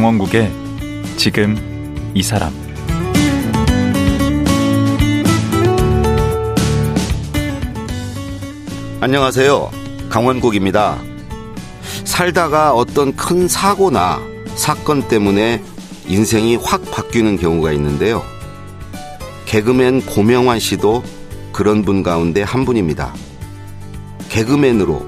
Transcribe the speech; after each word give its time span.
강원국의 0.00 0.50
지금 1.18 1.54
이 2.14 2.22
사람 2.22 2.54
안녕하세요. 9.02 9.70
강원국입니다. 10.08 10.96
살다가 12.04 12.72
어떤 12.72 13.14
큰 13.14 13.46
사고나 13.46 14.22
사건 14.54 15.06
때문에 15.06 15.62
인생이 16.08 16.56
확 16.56 16.90
바뀌는 16.90 17.36
경우가 17.36 17.70
있는데요. 17.72 18.22
개그맨 19.44 20.06
고명환 20.06 20.60
씨도 20.60 21.02
그런 21.52 21.84
분 21.84 22.02
가운데 22.02 22.42
한 22.42 22.64
분입니다. 22.64 23.12
개그맨으로 24.30 25.06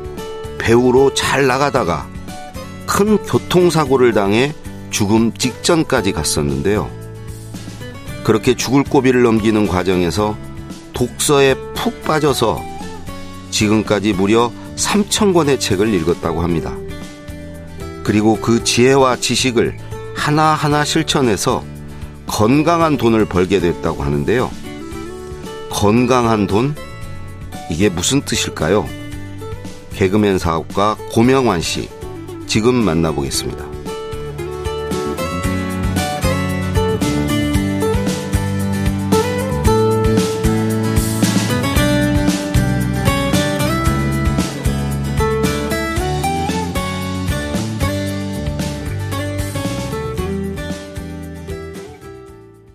배우로 0.59 1.15
잘 1.15 1.47
나가다가 1.47 2.07
큰 2.87 3.17
교통사고를 3.25 4.13
당해 4.13 4.53
죽음 4.93 5.33
직전까지 5.33 6.13
갔었는데요. 6.13 6.89
그렇게 8.23 8.55
죽을 8.55 8.85
고비를 8.85 9.23
넘기는 9.23 9.67
과정에서 9.67 10.37
독서에 10.93 11.57
푹 11.75 12.05
빠져서 12.05 12.63
지금까지 13.51 14.13
무려 14.13 14.53
3천 14.77 15.35
권의 15.35 15.59
책을 15.59 15.93
읽었다고 15.93 16.43
합니다. 16.43 16.77
그리고 18.05 18.37
그 18.37 18.63
지혜와 18.63 19.17
지식을 19.17 19.77
하나하나 20.15 20.85
실천해서 20.85 21.65
건강한 22.27 22.97
돈을 22.97 23.25
벌게 23.25 23.61
됐다고 23.61 24.03
하는데요. 24.03 24.51
건강한 25.71 26.47
돈? 26.47 26.75
이게 27.71 27.89
무슨 27.89 28.21
뜻일까요? 28.23 28.87
개그맨 29.95 30.39
사업가 30.39 30.97
고명환 31.13 31.61
씨, 31.61 31.89
지금 32.47 32.75
만나보겠습니다. 32.75 33.72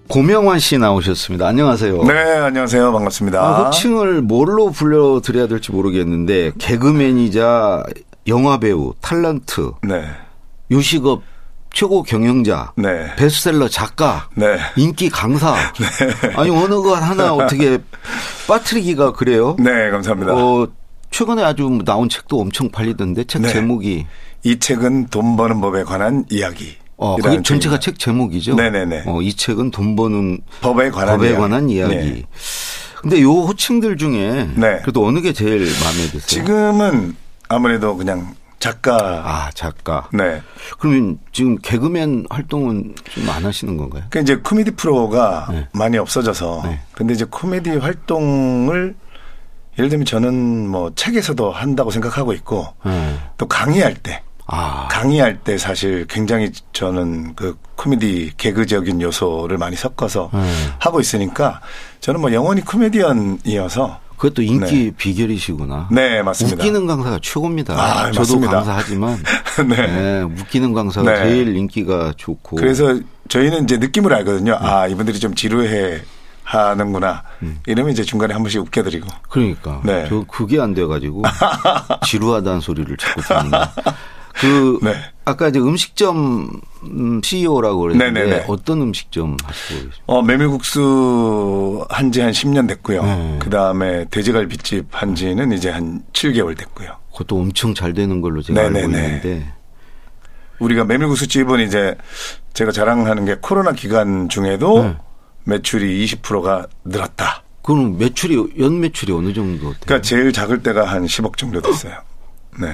고명환 0.08 0.60
씨 0.60 0.78
나오셨습니다. 0.78 1.48
안녕하세요. 1.48 2.04
네, 2.04 2.14
안녕하세요. 2.14 2.92
반갑습니다. 2.94 3.42
아, 3.42 3.64
호칭을 3.66 4.22
뭘로 4.22 4.72
불러드려야 4.72 5.48
될지 5.48 5.72
모르겠는데 5.72 6.54
개그맨이자 6.58 7.84
영화배우, 8.28 8.94
탤런트, 9.02 9.74
네. 9.84 10.06
요식업 10.72 11.24
최고 11.74 12.04
경영자, 12.04 12.74
네. 12.78 13.16
베스트셀러 13.18 13.68
작가, 13.68 14.30
네. 14.36 14.58
인기 14.78 15.10
강사. 15.10 15.56
아니 16.36 16.50
어느 16.50 16.76
것 16.82 16.94
하나 16.96 17.34
어떻게 17.34 17.78
빠뜨리기가 18.48 19.14
그래요? 19.14 19.56
네, 19.60 19.90
감사합니다. 19.92 20.34
어, 20.34 20.68
최근에 21.12 21.44
아주 21.44 21.80
나온 21.86 22.10
책도 22.10 22.40
엄청 22.40 22.70
팔리던데 22.70 23.26
책 23.26 23.42
네. 23.44 23.50
제목이 23.50 24.08
이 24.44 24.60
책은 24.60 25.08
돈 25.08 25.36
버는 25.36 25.62
법에 25.62 25.84
관한 25.84 26.26
이야기. 26.30 26.78
어, 26.98 27.16
그게 27.18 27.42
전체가 27.44 27.80
책 27.80 28.00
제목이죠. 28.00 28.56
네네네. 28.56 29.04
어, 29.06 29.22
이 29.22 29.34
책은 29.34 29.72
돈 29.72 29.96
버는 29.96 30.40
법에 30.62 30.90
관한 30.90 31.18
법에 31.18 31.28
이야기. 31.30 31.40
관한 31.40 31.70
이야기. 31.70 31.96
네. 31.96 32.24
근데 33.02 33.22
요 33.22 33.32
호칭들 33.32 33.98
중에 33.98 34.50
네. 34.56 34.80
그래도 34.82 35.06
어느 35.06 35.22
게 35.22 35.32
제일 35.32 35.60
마음에 35.60 36.02
드세요? 36.12 36.20
지금은 36.26 37.16
아무래도 37.48 37.96
그냥 37.96 38.34
작가. 38.60 38.96
아 39.24 39.52
작가. 39.54 40.10
네. 40.12 40.42
그러면 40.80 41.20
지금 41.32 41.58
개그맨 41.62 42.26
활동은 42.32 42.96
좀 43.14 43.30
안 43.30 43.46
하시는 43.46 43.78
건가요? 43.78 44.04
그 44.10 44.20
이제 44.20 44.36
코미디 44.38 44.72
프로가 44.72 45.48
네. 45.52 45.68
많이 45.74 45.98
없어져서. 46.00 46.62
네. 46.66 46.80
근데 46.94 47.14
이제 47.14 47.26
코미디 47.30 47.78
활동을 47.78 48.96
예를 49.78 49.90
들면 49.90 50.06
저는 50.08 50.68
뭐 50.68 50.92
책에서도 50.96 51.52
한다고 51.52 51.92
생각하고 51.92 52.34
있고 52.34 52.66
네. 52.84 53.16
또 53.38 53.46
강의할 53.48 53.94
때 53.94 54.24
아 54.48 54.88
강의할 54.90 55.40
때 55.40 55.58
사실 55.58 56.06
굉장히 56.08 56.52
저는 56.74 57.36
그 57.36 57.58
코미디 57.76 58.32
개그적인 58.38 59.02
요소를 59.02 59.58
많이 59.58 59.76
섞어서 59.76 60.30
네. 60.34 60.40
하고 60.80 61.00
있으니까 61.00 61.60
저는 62.00 62.22
뭐 62.22 62.32
영원히 62.34 62.62
코미디언이어서 62.62 64.00
그것도 64.18 64.42
인기 64.42 64.92
비결이시구나. 64.98 65.90
네 65.92 66.24
맞습니다. 66.24 66.58
웃기는 66.58 66.88
강사가 66.88 67.20
최고입니다. 67.22 67.74
아, 67.76 68.06
저도 68.08 68.20
맞습니다. 68.20 68.52
강사하지만 68.52 69.18
네. 69.70 69.76
네, 69.76 70.22
웃기는 70.22 70.74
강사가 70.74 71.12
네. 71.12 71.24
제일 71.24 71.56
인기가 71.56 72.14
좋고. 72.18 72.56
그래서 72.56 73.00
저희는 73.30 73.66
이제 73.66 73.78
느낌을 73.78 74.14
알거든요. 74.14 74.58
아 74.60 74.88
이분들이 74.88 75.20
좀 75.20 75.36
지루해 75.36 76.02
하는구나. 76.44 77.24
이러면 77.68 77.92
이제 77.92 78.02
중간에 78.04 78.34
한 78.34 78.42
번씩 78.42 78.62
웃겨드리고. 78.62 79.08
그러니까 79.30 79.82
네. 79.84 80.06
저 80.08 80.24
그게 80.28 80.60
안 80.60 80.74
돼가지고 80.74 81.24
지루하다는 82.08 82.62
소리를 82.62 82.96
자꾸 82.98 83.22
듣는데 83.22 83.58
그 84.40 84.80
네. 84.84 84.94
아까 85.26 85.48
이제 85.50 85.60
음식점 85.60 86.50
음, 86.84 87.22
CEO라고 87.24 87.80
그랬는데 87.82 88.12
네네네. 88.24 88.46
어떤 88.48 88.82
음식점 88.82 89.36
하시고 89.44 89.76
계세요? 89.90 89.92
어 90.06 90.22
메밀국수 90.22 91.86
한 91.90 92.12
지 92.12 92.22
한 92.22 92.32
10년 92.32 92.68
됐고요. 92.68 93.04
네. 93.04 93.40
그 93.42 93.50
다음에 93.50 94.06
돼지갈비집 94.10 94.88
한 94.92 95.16
지는 95.16 95.52
이제 95.52 95.70
한 95.70 96.02
7개월 96.14 96.58
됐고요. 96.58 96.96
그것도 97.12 97.36
엄청 97.38 97.74
잘 97.74 97.94
되는 97.94 98.22
걸로 98.22 98.42
제가 98.42 98.60
알고 98.60 98.74
네네네. 98.74 99.06
있는데 99.06 99.54
우리가 100.60 100.86
메밀국수 100.86 101.28
집은 101.28 101.60
이제 101.60 101.96
제가 102.54 102.72
자랑하는 102.72 103.26
게 103.26 103.36
코로나 103.42 103.72
기간 103.74 104.30
중에도 104.30 104.84
네. 104.84 104.98
매출이 105.44 106.06
20%가 106.06 106.68
늘었다. 106.86 107.44
그럼 107.64 107.98
매출이 107.98 108.54
연 108.60 108.80
매출이 108.80 109.12
어느 109.14 109.34
정도 109.34 109.72
돼요? 109.72 109.76
그러니까 109.86 110.02
제일 110.02 110.32
작을 110.32 110.64
때가 110.64 110.86
한 110.86 111.06
10억 111.06 111.38
정도 111.38 111.62
됐어요. 111.62 111.94
네. 112.60 112.68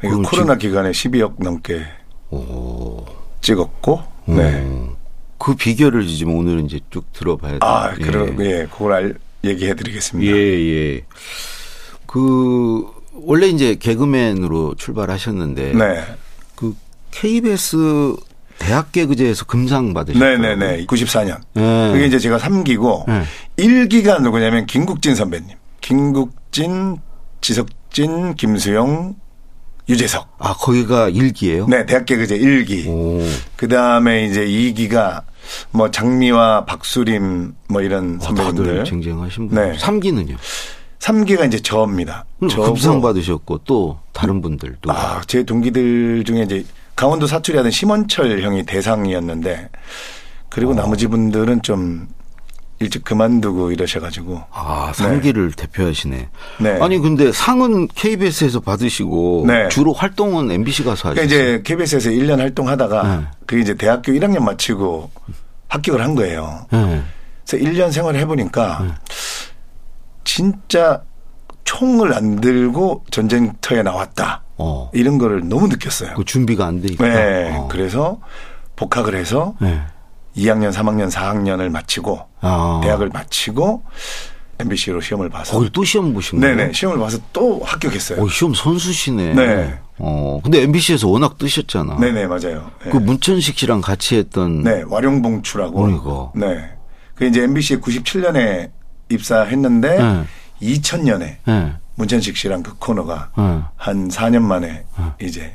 그러니까 0.00 0.30
코로나 0.30 0.54
기간에 0.56 0.90
12억 0.90 1.42
넘게 1.42 1.82
오. 2.30 3.04
찍었고, 3.40 4.02
네. 4.26 4.62
어. 4.64 4.96
그 5.38 5.54
비결을 5.54 6.06
지금 6.06 6.36
오늘은 6.36 6.66
이제 6.66 6.80
쭉 6.90 7.12
들어봐야 7.12 7.52
돼요. 7.52 7.60
아, 7.62 7.92
그럼 7.94 8.36
예, 8.44 8.66
그걸 8.70 8.92
알, 8.92 9.14
얘기해 9.44 9.74
드리겠습니다. 9.74 10.32
예, 10.32 10.36
예. 10.36 11.04
그 12.06 12.84
원래 13.12 13.46
이제 13.46 13.74
개그맨으로 13.76 14.74
출발하셨는데 14.76 15.72
네. 15.74 16.04
그 16.54 16.74
KBS 17.10 18.16
대학 18.58 18.90
개그제에서 18.90 19.44
금상 19.44 19.94
받으셨어요. 19.94 20.38
네 20.38 20.56
네 20.56 20.76
네. 20.76 20.86
94년. 20.86 21.38
네. 21.54 21.92
그게 21.92 22.06
이제 22.06 22.18
제가 22.18 22.38
3기고, 22.38 23.04
네. 23.06 23.22
1기가 23.56 24.20
누구냐면 24.20 24.66
김국진 24.66 25.14
선배님. 25.14 25.56
김국진, 25.80 26.98
지석진, 27.40 28.34
김수영, 28.34 29.14
유재석. 29.88 30.28
아 30.38 30.54
거기가 30.54 31.08
일기예요? 31.08 31.66
네, 31.66 31.86
대학 31.86 32.04
개그제 32.04 32.38
1기. 32.38 32.86
오. 32.88 33.22
그 33.56 33.68
다음에 33.68 34.26
이제 34.26 34.44
2기가 34.46 35.22
뭐 35.70 35.90
장미와 35.90 36.64
박수림 36.66 37.54
뭐 37.68 37.80
이런 37.82 38.16
어, 38.16 38.24
다들 38.34 38.44
선배님들. 38.44 38.84
쟁쟁하신 38.84 39.48
분. 39.48 39.56
네. 39.58 39.78
삼기는요 39.78 40.36
3기가 40.98 41.46
이제 41.46 41.58
저입니다. 41.60 42.26
저고 42.50 42.64
금상 42.64 43.00
받으셨고 43.00 43.58
또 43.64 43.98
다른 44.12 44.42
분들 44.42 44.76
도. 44.82 44.90
아, 44.92 45.22
제 45.26 45.42
동기들 45.44 46.24
중에 46.24 46.42
이제 46.42 46.64
강원도 46.96 47.26
사투리 47.26 47.56
하던 47.56 47.70
심원철 47.70 48.42
형이 48.42 48.66
대상이었는데 48.66 49.70
그리고 50.50 50.74
나머지 50.74 51.06
분들은 51.06 51.62
좀 51.62 52.08
일찍 52.80 53.02
그만두고 53.04 53.72
이러셔가지고 53.72 54.42
아, 54.52 54.92
삼기를 54.94 55.52
대표하시네. 55.52 56.28
네. 56.60 56.78
아니 56.80 56.98
근데 56.98 57.32
상은 57.32 57.88
KBS에서 57.88 58.60
받으시고 58.60 59.44
네. 59.48 59.68
주로 59.68 59.92
활동은 59.92 60.50
MBC 60.50 60.84
가서 60.84 61.10
그러니까 61.10 61.22
하셨어요. 61.24 61.54
이제 61.54 61.62
KBS에서 61.64 62.10
1년 62.10 62.38
활동하다가 62.38 63.16
네. 63.16 63.26
그 63.46 63.58
이제 63.58 63.74
대학교 63.74 64.12
1학년 64.12 64.42
마치고 64.44 65.10
합격을 65.68 66.00
한 66.00 66.14
거예요. 66.14 66.66
네. 66.70 67.02
그래서 67.48 67.64
1년 67.64 67.90
생활을 67.90 68.20
해보니까 68.20 68.98
진짜 70.24 71.02
총을 71.64 72.14
안 72.14 72.36
들고 72.40 73.04
전쟁터에 73.10 73.82
나왔다. 73.82 74.42
어. 74.56 74.90
이런 74.92 75.18
거를 75.18 75.48
너무 75.48 75.68
느꼈어요. 75.68 76.14
그 76.14 76.24
준비가 76.24 76.66
안 76.66 76.80
돼 76.80 76.92
있다. 76.92 77.04
네. 77.08 77.56
어. 77.56 77.68
그래서 77.70 78.20
복학을 78.76 79.14
해서 79.16 79.54
네. 79.60 79.80
2학년, 80.36 80.72
3학년, 80.72 81.10
4학년을 81.10 81.68
마치고 81.70 82.27
아. 82.40 82.80
대학을 82.82 83.10
마치고 83.10 83.82
MBC로 84.60 85.00
시험을 85.00 85.28
봐서 85.28 85.52
거기 85.56 85.70
또 85.70 85.84
시험 85.84 86.12
보신 86.12 86.40
거예요? 86.40 86.56
네네 86.56 86.72
시험을 86.72 86.98
봐서 86.98 87.18
또 87.32 87.60
합격했어요. 87.64 88.22
어, 88.22 88.28
시험 88.28 88.54
선수시네. 88.54 89.34
네. 89.34 89.78
어, 89.98 90.40
근데 90.42 90.62
MBC에서 90.62 91.08
워낙 91.08 91.38
뜨셨잖아. 91.38 91.98
네네 91.98 92.26
맞아요. 92.26 92.70
네. 92.84 92.90
그 92.90 92.96
문천식 92.96 93.58
씨랑 93.58 93.80
같이 93.80 94.16
했던. 94.16 94.62
네 94.62 94.82
와룡봉추라고. 94.86 95.80
그러니까. 95.80 96.32
네. 96.34 96.70
그 97.14 97.26
이제 97.26 97.42
MBC에 97.44 97.78
97년에 97.78 98.70
입사했는데 99.10 99.98
네. 99.98 100.24
2000년에 100.62 101.36
네. 101.44 101.72
문천식 101.94 102.36
씨랑 102.36 102.62
그 102.62 102.74
코너가 102.78 103.30
네. 103.36 103.60
한 103.76 104.08
4년 104.08 104.42
만에 104.42 104.84
이제 105.20 105.52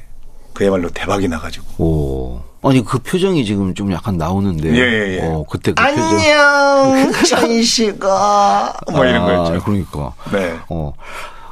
그야말로 0.54 0.90
대박이 0.90 1.28
나가지고 1.28 1.84
오. 1.84 2.42
아니 2.64 2.84
그 2.84 3.00
표정이 3.00 3.46
지금 3.46 3.74
좀 3.74 3.92
약간 3.92 4.18
나오는데. 4.18 4.70
예, 4.70 4.80
예, 4.80 5.18
예. 5.18 5.22
어, 5.24 5.46
그때 5.50 5.74
그 5.74 5.84
표정. 5.84 6.04
안녕, 6.04 7.12
천식아. 7.28 8.74
뭐 8.92 9.06
이런 9.06 9.22
아, 9.22 9.26
거였죠. 9.26 9.64
그러니까. 9.66 10.14
네. 10.32 10.56
어. 10.70 10.94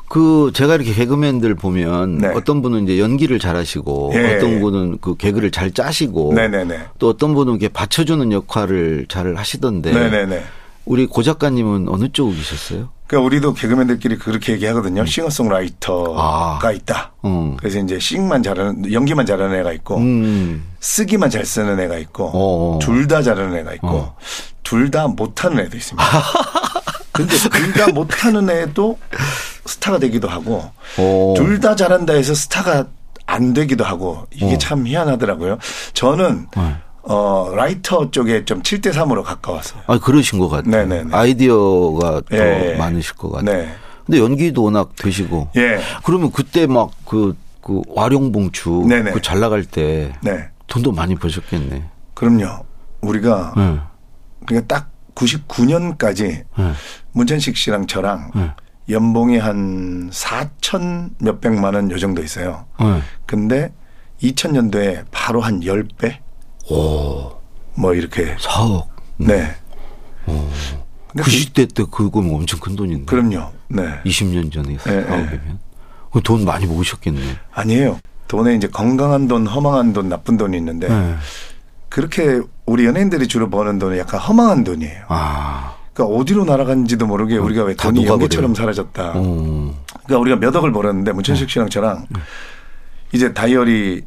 그 0.08 0.52
제가 0.54 0.75
이렇게 0.75 0.94
개그맨들 0.94 1.56
보면 1.56 2.18
네. 2.18 2.28
어떤 2.36 2.62
분은 2.62 2.84
이제 2.84 3.00
연기를 3.00 3.40
잘하시고 3.40 4.12
예. 4.16 4.36
어떤 4.36 4.60
분은 4.60 4.98
그 5.00 5.16
개그를 5.16 5.52
잘 5.52 5.72
짜시고 5.72 6.34
네네네. 6.34 6.80
또 7.00 7.08
어떤 7.08 7.34
분은 7.34 7.54
이렇게 7.54 7.69
받쳐주는 7.69 8.30
역할을 8.34 9.06
잘 9.08 9.38
하시던데 9.38 9.94
네네네. 9.94 10.44
우리 10.86 11.06
고 11.06 11.24
작가님은 11.24 11.88
어느 11.88 12.10
쪽이셨어요? 12.12 12.90
그러니까 13.12 13.25
우리도 13.25 13.54
개그맨들끼리 13.56 14.18
그렇게 14.19 14.54
얘기하거든요. 14.54 15.06
싱어송라이터가 15.06 16.60
아. 16.63 16.72
있다. 16.72 17.12
음. 17.25 17.58
그래서 17.58 17.80
이제 17.80 18.00
싱만 18.00 18.42
잘하는 18.42 18.94
연기만 18.94 19.25
잘하는 19.25 19.60
애가 19.60 19.74
있고 19.74 19.98
음. 19.98 20.63
쓰기만 20.80 21.30
잘 21.30 21.46
쓰는 21.46 21.78
애가 21.81 21.98
있고 21.98 22.31
어. 22.34 22.80
둘다 22.81 23.22
잘하는 23.22 23.58
애가 23.58 23.74
있고 23.74 23.88
어. 23.90 24.16
둘다 24.63 25.10
못하는 25.10 25.60
애도 25.60 25.75
있습니다. 25.75 26.08
근데 27.12 27.36
둘 27.36 27.74
다 27.74 27.92
못하는 27.92 28.50
애도 28.50 28.98
스타가 29.66 30.00
되기도 30.00 30.30
하고 30.30 30.72
어. 30.98 31.34
둘다 31.36 31.75
잘한다 31.75 32.13
해서 32.13 32.34
스타가 32.34 32.86
안 33.25 33.52
되기도 33.52 33.84
하고 33.84 34.25
이게 34.31 34.56
어. 34.56 34.58
참 34.58 34.88
희한하더라고요. 34.88 35.58
저는 35.94 36.48
네. 36.56 36.75
어 37.03 37.51
라이터 37.56 38.12
쪽에 38.12 38.45
좀 38.45 38.62
7대 38.62 38.94
3으로 38.94 39.24
가까웠어요. 39.24 39.81
아 39.88 39.98
그러신 40.00 40.38
것 40.39 40.50
같아요. 40.50 40.86
네네네. 40.86 41.09
아이디어가 41.15 42.21
더 42.30 42.38
예, 42.38 42.74
예. 42.74 42.77
많으실 42.77 43.15
것 43.15 43.31
같아요. 43.31 43.57
네. 43.63 43.74
근데 44.06 44.19
연기도 44.19 44.63
워낙 44.63 44.95
되시고. 44.95 45.50
예. 45.57 45.80
그러면 46.03 46.31
그때 46.31 46.68
막 46.68 46.92
그 47.06 47.36
그 47.62 47.81
와룡봉추. 47.89 48.88
그 49.13 49.21
잘 49.21 49.39
나갈 49.39 49.63
때 49.63 50.13
네. 50.21 50.50
돈도 50.68 50.92
많이 50.94 51.13
버셨겠네. 51.15 51.83
그럼요. 52.15 52.65
우리가 53.01 53.53
네. 53.56 53.80
그러니까 54.48 54.75
딱 54.80 54.89
99년까지 55.13 56.44
네. 56.57 56.71
문천식 57.12 57.56
씨랑 57.57 57.86
저랑 57.86 58.31
네. 58.36 58.51
연봉이 58.89 59.38
한 59.38 60.09
4천 60.09 61.12
몇백만 61.19 61.75
원 61.75 61.92
요 61.92 62.00
정도 62.00 62.24
있어요. 62.24 62.65
네. 62.80 63.01
근데 63.27 63.71
2000년도에 64.24 65.06
바로 65.12 65.42
한 65.42 65.59
10배? 65.62 66.15
오. 66.69 67.31
뭐 67.75 67.94
이렇게. 67.94 68.36
4억. 68.38 68.86
네. 69.18 69.56
근데 70.25 71.24
그 71.24 71.30
시대 71.30 71.66
때 71.66 71.84
그거면 71.90 72.36
엄청 72.36 72.60
큰 72.60 72.75
돈인데. 72.75 73.06
그, 73.06 73.16
럼요 73.16 73.52
네. 73.69 73.84
20년 74.06 74.52
전에 74.52 74.74
예, 74.74 74.78
4억이면. 74.78 75.58
그돈 76.13 76.46
많이 76.46 76.66
모으셨겠네. 76.66 77.22
아니에요. 77.52 78.00
돈에 78.28 78.56
이제 78.56 78.68
건강한 78.68 79.28
돈, 79.28 79.46
허망한 79.46 79.92
돈, 79.94 80.08
나쁜 80.10 80.38
돈이 80.38 80.56
있는데 80.58 80.88
네. 80.88 81.16
그렇게 81.90 82.40
우리 82.66 82.86
연예인들이 82.86 83.28
주로 83.28 83.50
버는 83.50 83.80
돈은 83.80 83.98
약간 83.98 84.19
허망한 84.22 84.63
돈이에요. 84.63 85.06
아. 85.10 85.75
그러니까 85.94 86.18
어디로 86.18 86.46
날아간지도 86.46 87.06
모르게 87.06 87.38
우리가 87.38 87.63
왜다 87.63 87.84
돈이. 87.90 88.06
연기처럼 88.06 88.56
사라졌다. 88.56 89.12
어. 89.16 89.74
그러니까 90.06 90.18
우리가 90.19 90.36
몇 90.38 90.56
억을 90.56 90.72
벌었는데 90.72 91.12
문천식 91.12 91.50
씨랑 91.50 91.69
저랑 91.69 92.06
이제 93.12 93.34
다이어리 93.34 94.06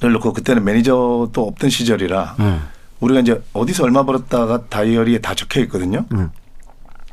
를 0.00 0.12
놓고 0.12 0.32
그때는 0.32 0.64
매니저도 0.64 1.32
없던 1.34 1.70
시절이라 1.70 2.36
네. 2.38 2.58
우리가 3.00 3.20
이제 3.20 3.42
어디서 3.52 3.84
얼마 3.84 4.02
벌었다가 4.04 4.66
다이어리에 4.68 5.18
다 5.20 5.34
적혀 5.34 5.60
있거든요. 5.62 6.04
음. 6.12 6.30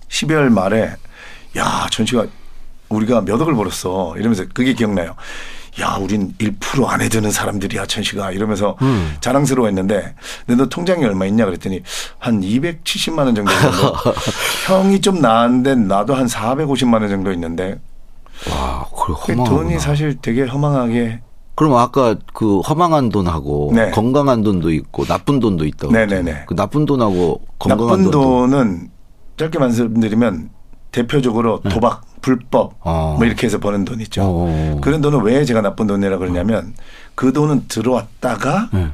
12월 0.10 0.50
말에 0.50 0.96
야 1.58 1.88
전씨가 1.90 2.26
우리가 2.90 3.22
몇 3.22 3.42
억을 3.42 3.56
벌었어 3.56 4.16
이러면서 4.18 4.44
그게 4.54 4.74
기억나요. 4.74 5.16
야, 5.82 5.98
우린 6.00 6.34
1% 6.38 6.88
안에 6.88 7.10
드는 7.10 7.32
사람들이야, 7.32 7.86
천씨가. 7.86 8.32
이러면서 8.32 8.78
음. 8.82 9.18
자랑스러워 9.20 9.68
했는데, 9.68 10.16
근데 10.46 10.64
너 10.64 10.70
통장이 10.70 11.04
얼마 11.04 11.26
있냐 11.26 11.44
그랬더니 11.44 11.82
한 12.18 12.40
270만 12.40 13.26
원 13.26 13.36
정도 13.36 13.52
있는데 13.52 13.78
형이 14.68 15.02
좀 15.02 15.20
나은데 15.20 15.76
나도 15.76 16.16
한 16.16 16.28
450만 16.28 17.02
원 17.02 17.10
정도 17.10 17.32
있는데 17.34 17.78
와, 18.50 18.86
그. 18.96 19.36
돈이 19.36 19.78
사실 19.80 20.18
되게 20.22 20.44
허망하게 20.44 21.20
그럼 21.56 21.76
아까 21.76 22.16
그 22.34 22.60
허망한 22.60 23.10
돈하고 23.10 23.72
네. 23.74 23.90
건강한 23.92 24.44
돈도 24.44 24.72
있고 24.72 25.06
나쁜 25.06 25.40
돈도 25.40 25.66
있다고. 25.66 25.94
네네네. 25.94 26.22
그랬잖아요. 26.22 26.46
그 26.48 26.56
나쁜 26.56 26.86
돈하고 26.86 27.42
건강한 27.58 27.88
나쁜 27.88 28.12
돈도. 28.12 28.22
돈은 28.22 28.90
짧게 29.38 29.60
말씀드리면 29.60 30.50
대표적으로 30.92 31.62
도박, 31.70 32.04
불법 32.22 32.72
네. 32.72 32.76
어. 32.82 33.16
뭐 33.18 33.26
이렇게 33.26 33.48
해서 33.48 33.60
버는 33.60 33.86
돈 33.86 34.02
있죠. 34.02 34.22
어. 34.24 34.80
그런 34.82 35.02
돈은 35.02 35.22
왜 35.22 35.46
제가 35.46 35.62
나쁜 35.62 35.88
돈이라고 35.88 36.20
그러냐면 36.20 36.74
그 37.16 37.32
돈은 37.32 37.68
들어왔다가 37.68 38.70
네. 38.74 38.90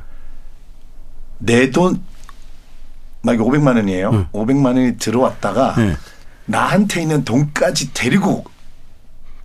내 1.39 1.71
돈, 1.71 2.01
만약에 3.23 3.43
500만 3.43 3.75
원이에요. 3.75 4.11
네. 4.11 4.27
500만 4.31 4.65
원이 4.65 4.97
들어왔다가 4.97 5.75
네. 5.77 5.95
나한테 6.45 7.01
있는 7.01 7.23
돈까지 7.23 7.93
데리고 7.93 8.43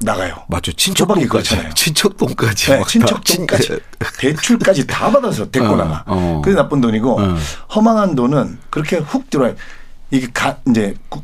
나가요. 0.01 0.35
맞죠. 0.49 0.73
친척 0.73 1.07
도박이 1.09 1.23
돈까지. 1.27 1.49
그렇잖아요. 1.51 1.75
친척 1.75 2.17
돈까지. 2.17 2.67
네, 2.67 2.79
막 2.79 2.89
친척 2.89 3.15
다 3.17 3.21
친- 3.25 3.47
돈까지 3.47 3.81
대출까지 4.19 4.87
다 4.87 5.11
받아서 5.13 5.51
데리고 5.51 5.73
어, 5.73 5.77
나가. 5.77 6.05
어. 6.07 6.43
그게 6.45 6.55
나쁜 6.55 6.81
돈이고 6.81 7.21
어. 7.21 7.37
허망한 7.75 8.15
돈은 8.15 8.59
그렇게 8.71 8.97
훅 8.99 9.31
들어와요. 9.31 9.55
이게 10.11 10.29
가, 10.33 10.59
이제 10.69 10.95
구- 11.09 11.23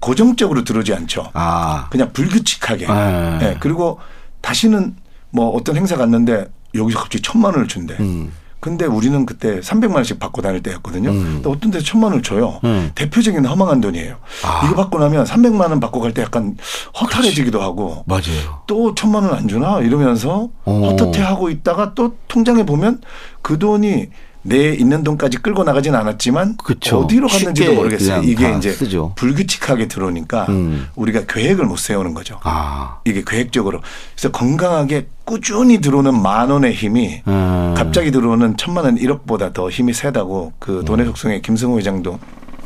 고정적으로 0.00 0.64
들어오지 0.64 0.94
않죠. 0.94 1.30
아. 1.34 1.88
그냥 1.90 2.12
불규칙하게. 2.12 2.86
네. 2.86 3.38
예, 3.42 3.56
그리고 3.60 4.00
다시는 4.40 4.96
뭐 5.30 5.50
어떤 5.50 5.76
행사 5.76 5.96
갔는데 5.96 6.46
여기서 6.74 6.98
갑자기 6.98 7.22
천만 7.22 7.52
원을 7.52 7.68
준대. 7.68 7.96
음. 8.00 8.32
근데 8.58 8.84
우리는 8.86 9.26
그때 9.26 9.60
300만 9.60 9.96
원씩 9.96 10.18
받고 10.18 10.42
다닐 10.42 10.62
때였거든요. 10.62 11.10
음. 11.10 11.22
근데 11.42 11.48
어떤 11.50 11.70
데서 11.70 11.84
천만 11.84 12.10
원을 12.10 12.22
줘요. 12.22 12.58
음. 12.64 12.90
대표적인 12.94 13.44
허망한 13.44 13.80
돈이에요. 13.80 14.16
아. 14.44 14.62
이거 14.66 14.74
받고 14.74 14.98
나면 14.98 15.24
300만 15.24 15.70
원 15.70 15.78
받고 15.78 16.00
갈 16.00 16.12
때 16.12 16.22
약간 16.22 16.56
허탈해지기도 17.00 17.60
하고 17.62 18.02
맞아요. 18.06 18.62
또 18.66 18.94
천만 18.94 19.24
원 19.24 19.34
안 19.34 19.46
주나 19.48 19.80
이러면서 19.80 20.48
어. 20.64 20.96
헛헛해하고 20.98 21.50
있다가 21.50 21.94
또 21.94 22.14
통장에 22.28 22.64
보면 22.64 23.00
그 23.42 23.58
돈이 23.58 24.08
내 24.46 24.74
있는 24.74 25.02
돈까지 25.02 25.38
끌고 25.38 25.64
나가진 25.64 25.94
않았지만 25.94 26.56
그쵸. 26.58 27.00
어디로 27.00 27.28
갔는지도 27.28 27.74
모르겠어요. 27.74 28.22
이게 28.22 28.50
다 28.50 28.56
이제 28.56 28.72
쓰죠. 28.72 29.12
불규칙하게 29.16 29.88
들어오니까 29.88 30.46
음. 30.48 30.88
우리가 30.94 31.24
계획을 31.26 31.64
못 31.64 31.78
세우는 31.78 32.14
거죠. 32.14 32.38
아. 32.42 32.98
이게 33.04 33.22
계획적으로. 33.26 33.80
그래서 34.14 34.30
건강하게 34.30 35.08
꾸준히 35.24 35.80
들어오는 35.80 36.20
만 36.20 36.50
원의 36.50 36.72
힘이 36.74 37.22
음. 37.26 37.74
갑자기 37.76 38.10
들어오는 38.10 38.56
천만 38.56 38.84
원 38.84 38.96
1억보다 38.96 39.52
더 39.52 39.68
힘이 39.68 39.92
세다고 39.92 40.52
그 40.58 40.84
돈의 40.86 41.06
속성의 41.06 41.42
김승호 41.42 41.78
회장도 41.78 42.18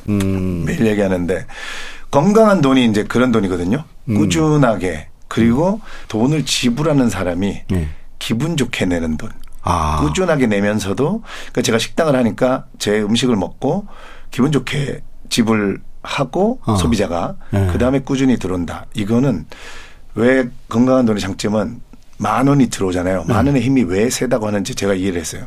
음. 0.09 0.65
매일 0.67 0.87
얘기하는데 0.87 1.47
건강한 2.11 2.61
돈이 2.61 2.87
이제 2.87 3.05
그런 3.05 3.33
돈이거든요. 3.33 3.85
음. 4.09 4.15
꾸준하게 4.15 5.09
그리고 5.29 5.81
돈을 6.09 6.45
지불하는 6.45 7.09
사람이 7.09 7.63
네. 7.71 7.89
기분 8.19 8.57
좋게 8.57 8.87
내는 8.87 9.17
돈. 9.17 9.31
아. 9.71 9.97
꾸준하게 10.01 10.47
내면서도 10.47 11.23
그러니까 11.23 11.63
제가 11.63 11.79
식당을 11.79 12.17
하니까 12.17 12.67
제 12.79 13.01
음식을 13.01 13.37
먹고 13.37 13.87
기분 14.31 14.53
좋게 14.53 15.03
지불하고 15.29 16.61
어. 16.65 16.77
소비자가 16.77 17.37
네. 17.51 17.67
그다음에 17.69 18.01
꾸준히 18.01 18.39
들어온다. 18.39 18.87
이거는 18.95 19.47
왜 20.15 20.49
건강한 20.69 21.07
돈의 21.07 21.21
장점은 21.21 21.81
만 22.19 22.47
원이 22.49 22.69
들어오잖아요. 22.69 23.25
네. 23.27 23.33
만 23.33 23.47
원의 23.47 23.63
힘이 23.63 23.83
왜 23.83 24.11
세다고 24.11 24.47
하는지 24.47 24.75
제가 24.75 24.95
이해를 24.95 25.21
했어요. 25.21 25.47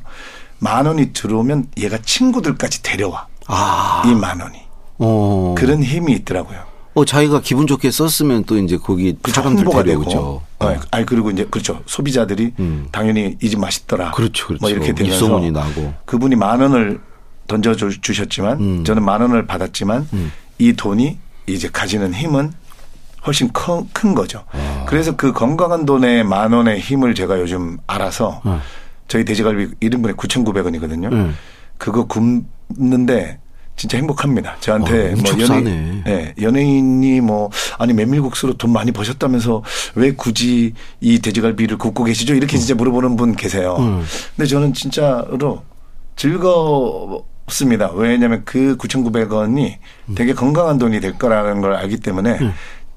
만 0.60 0.86
원이 0.86 1.14
들어오면 1.14 1.68
얘가 1.78 1.98
친구들까지 1.98 2.82
데려와. 2.82 3.28
아. 3.48 4.04
이만 4.06 4.40
원이. 4.40 4.58
어. 5.00 5.56
그런 5.58 5.84
힘이 5.84 6.14
있더라고요. 6.14 6.73
어, 6.96 7.06
자기가 7.06 7.42
기분 7.42 7.66
좋게 7.66 7.90
썼으면 7.90 8.44
또 8.46 8.58
이제 8.58 8.78
거기 8.78 9.18
그 9.22 9.32
사람들 9.32 9.66
데려오죠. 9.66 10.10
되고. 10.10 10.42
어. 10.60 10.70
네. 10.70 10.80
아니 10.92 11.06
그리고 11.06 11.32
이제 11.32 11.46
그렇죠. 11.50 11.82
소비자들이 11.88 12.54
음. 12.60 12.88
당연히 12.92 13.36
이 13.42 13.50
집 13.50 13.60
맛있더라. 13.60 14.12
그렇죠, 14.12 14.48
그렇죠. 14.48 14.62
뭐 14.62 14.70
이렇게 14.70 14.94
되면서 14.94 15.16
입소문이 15.26 15.52
나고. 15.52 15.94
그분이 16.06 16.36
만 16.36 16.62
원을 16.62 17.00
던져 17.48 17.76
주- 17.76 18.00
주셨지만 18.00 18.60
음. 18.60 18.84
저는 18.84 19.04
만 19.04 19.22
원을 19.22 19.48
받았지만 19.48 20.08
음. 20.14 20.32
이 20.60 20.74
돈이 20.74 21.18
이제 21.48 21.68
가지는 21.72 22.14
힘은 22.14 22.54
훨씬 23.26 23.52
큰, 23.52 23.88
큰 23.94 24.14
거죠. 24.14 24.44
아. 24.52 24.86
그래서 24.88 25.16
그 25.16 25.32
건강한 25.34 25.86
돈의 25.86 26.24
만 26.26 26.54
원의 26.54 26.80
힘을 26.80 27.16
제가 27.16 27.40
요즘 27.40 27.78
알아서 27.88 28.42
어. 28.44 28.62
저희 29.08 29.26
돼지갈비 29.26 29.76
1인분에 29.82 30.16
9,900원이거든요. 30.16 31.12
음. 31.12 31.36
그거 31.78 32.06
굽는데 32.06 33.40
진짜 33.76 33.98
행복합니다. 33.98 34.56
저한테 34.60 35.10
어, 35.10 35.14
엄청 35.14 35.42
연예인. 35.42 36.04
예, 36.08 36.34
연예인이 36.42 37.22
뭐 37.22 37.50
아니 37.80 37.94
메밀국수로 37.94 38.54
돈 38.54 38.72
많이 38.72 38.92
버셨다면서 38.92 39.64
왜 39.96 40.14
굳이 40.14 40.74
이 41.02 41.20
돼지갈비를 41.20 41.78
굽고 41.78 42.04
계시죠? 42.04 42.36
이렇게 42.36 42.58
진짜 42.58 42.76
물어보는 42.76 43.16
분 43.16 43.36
계세요. 43.36 43.76
음. 43.80 44.04
근데 44.36 44.48
저는 44.48 44.74
진짜로 44.74 45.64
즐겁습니다. 46.16 47.92
왜냐하면 47.94 48.44
그 48.46 48.78
9,900원이 48.78 49.78
되게 50.16 50.34
건강한 50.34 50.78
돈이 50.78 51.00
될 51.00 51.18
거라는 51.18 51.62
걸 51.62 51.74
알기 51.74 51.98
때문에 51.98 52.40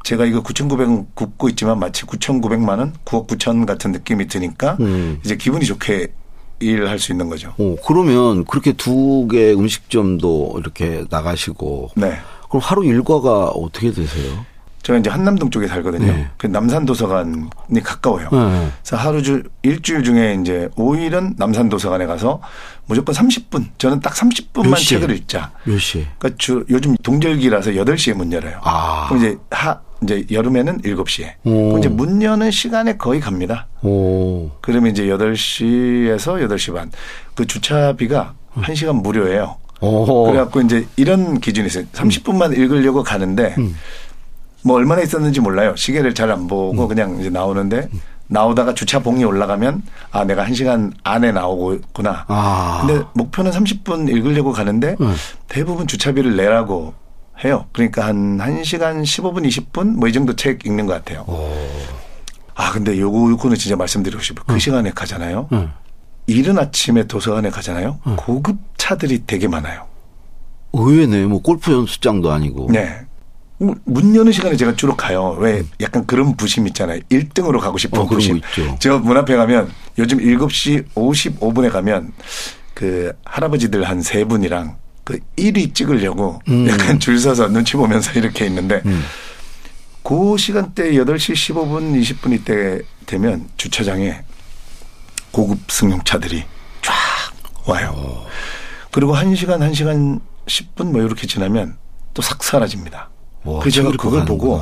제가 0.05 0.25
이거 0.25 0.43
9,900원 0.43 1.07
굽고 1.15 1.49
있지만 1.51 1.79
마치 1.81 2.05
9,900만 2.05 2.79
원, 2.79 2.93
9억 3.05 3.27
9천 3.27 3.67
같은 3.67 3.93
느낌이 3.93 4.29
드니까 4.29 4.77
음. 4.81 5.19
이제 5.25 5.37
기분이 5.37 5.65
좋게 5.65 6.09
일할 6.61 6.99
수 6.99 7.13
있는 7.13 7.29
거죠. 7.29 7.53
오, 7.59 7.77
그러면 7.77 8.45
그렇게 8.45 8.73
두 8.73 9.29
개 9.31 9.53
음식점도 9.53 10.57
이렇게 10.59 11.05
나가시고 11.11 11.91
네. 11.97 12.19
그럼 12.49 12.63
하루 12.63 12.85
일과가 12.85 13.47
어떻게 13.49 13.91
되세요? 13.93 14.45
제가 14.83 15.01
이제 15.01 15.11
한남동 15.11 15.51
쪽에 15.51 15.67
살거든요. 15.67 16.07
네. 16.07 16.29
그 16.37 16.47
남산도서관이 16.47 17.83
가까워요. 17.83 18.29
네. 18.31 18.71
그래서 18.83 18.97
하루 18.97 19.21
주 19.21 19.43
일주일 19.63 20.05
중에 20.05 20.39
이제 20.41 20.69
5일은 20.77 21.35
남산도서관에 21.39 22.07
가서 22.07 22.41
무조건 22.87 23.13
30분. 23.15 23.67
저는 23.79 23.99
딱 23.99 24.15
30분만 24.15 24.69
몇 24.69 24.77
시에? 24.77 25.01
책을 25.01 25.15
읽자. 25.17 25.51
몇 25.65 25.79
시에? 25.81 26.07
그러니까 26.19 26.39
주, 26.39 26.65
요즘 26.71 26.95
동절기라서 27.03 27.73
8시에 27.73 28.15
문 28.15 28.33
열어요. 28.33 28.61
아. 28.63 29.07
그럼 29.09 29.23
이제 29.25 29.37
하 29.51 29.77
이제 30.03 30.25
여름에는 30.31 30.83
7시에. 30.83 31.33
오. 31.45 31.79
이제 31.79 31.89
문 31.89 32.21
여는 32.23 32.51
시간에 32.51 32.97
거의 32.97 33.21
갑니다. 33.21 33.67
오. 33.83 34.51
그러면 34.61 34.93
이제 34.93 35.05
8시에서 35.07 36.47
8시 36.47 36.75
반. 36.75 36.91
그 37.35 37.47
주차비가 37.47 38.35
1시간 38.57 39.01
무료예요. 39.03 39.57
오. 39.81 40.25
그래갖고 40.27 40.61
이제 40.63 40.87
이런 40.97 41.41
기준이 41.41 41.67
있어요. 41.67 41.85
30분만 41.93 42.57
읽으려고 42.57 43.03
가는데 43.03 43.55
음. 43.59 43.77
뭐 44.63 44.77
얼마나 44.77 45.03
있었는지 45.03 45.41
몰라요. 45.41 45.75
시계를 45.77 46.15
잘 46.15 46.31
안 46.31 46.47
보고 46.47 46.89
그냥 46.89 47.19
이제 47.21 47.31
나오는데 47.31 47.89
나오다가 48.29 48.75
주차 48.75 48.99
봉이 48.99 49.23
올라가면 49.23 49.83
아 50.11 50.25
내가 50.25 50.45
한 50.45 50.55
시간 50.55 50.93
안에 51.05 51.31
나오고구나. 51.33 52.25
아. 52.29 52.85
근데 52.87 53.05
목표는 53.15 53.53
30분 53.53 54.09
읽으려고 54.11 54.53
가는데 54.53 54.97
음. 55.01 55.15
대부분 55.49 55.87
주차비를 55.87 56.37
내라고 56.37 56.95
해요. 57.45 57.67
그러니까 57.73 58.07
한 58.07 58.39
1시간 58.39 59.03
15분 59.03 59.47
20분 59.47 59.97
뭐 59.97 60.09
이 60.09 60.13
정도 60.13 60.35
책 60.37 60.65
읽는 60.67 60.87
것 60.87 60.93
같아요. 60.95 61.27
아 62.55 62.73
근데 62.73 62.99
요거 62.99 63.31
요거는 63.33 63.57
진짜 63.57 63.77
말씀드리고 63.77 64.23
싶어요. 64.23 64.45
그 64.47 64.59
시간에 64.59 64.91
가잖아요. 64.91 65.49
응. 65.53 65.71
이른 66.27 66.59
아침에 66.59 67.05
도서관에 67.07 67.51
가잖아요. 67.51 67.99
고급 68.17 68.57
차들이 68.79 69.25
되게 69.27 69.47
많아요. 69.49 69.87
의외네. 70.73 71.27
뭐 71.27 71.41
골프 71.43 71.73
연습장도 71.73 72.33
아니고. 72.33 72.69
네. 72.73 73.01
문 73.59 74.15
여는 74.15 74.33
시간에 74.33 74.57
제가 74.57 74.75
주로 74.77 74.95
가요. 74.97 75.37
왜 75.39 75.63
약간 75.81 76.05
그런 76.07 76.37
부심 76.37 76.67
있잖아요. 76.69 77.01
1등으로 77.11 77.59
가고 77.61 77.79
싶은 77.79 78.01
어, 78.01 78.07
부심. 78.07 78.41
제가 78.79 78.99
문 78.99 79.17
앞에 79.17 79.35
가면 79.37 79.71
요즘 79.99 80.19
7시 80.19 80.85
55분에 80.95 81.71
가면 81.71 82.13
그 82.75 83.13
할아버지들 83.25 83.85
한 83.85 84.03
세 84.03 84.25
분이랑 84.25 84.77
그 85.07 85.21
1위 85.37 85.73
찍으려고 85.73 86.41
음. 86.49 86.69
약간 86.69 86.99
줄 86.99 87.17
서서 87.19 87.49
눈치 87.49 87.77
보면서 87.77 88.11
이렇게 88.19 88.45
있는데 88.47 88.83
그 90.03 90.37
시간대 90.37 90.91
8시 90.93 91.33
15분 91.33 91.99
20분 92.01 92.33
이때 92.35 92.81
되면 93.07 93.49
주차장에 93.57 94.23
고급 95.31 95.71
승용차들이 95.71 96.45
쫙 96.83 96.93
와요. 97.67 98.27
그리고 98.91 99.15
1시간 99.15 99.59
1시간 99.71 100.21
10분 100.47 100.91
뭐 100.91 101.01
이렇게 101.03 101.27
지나면 101.29 101.77
또 102.15 102.23
싹 102.23 102.43
사라집니다. 102.43 103.11
와, 103.45 103.61
그 103.61 103.71
제가 103.71 103.91
그걸 103.93 104.25
보고. 104.25 104.61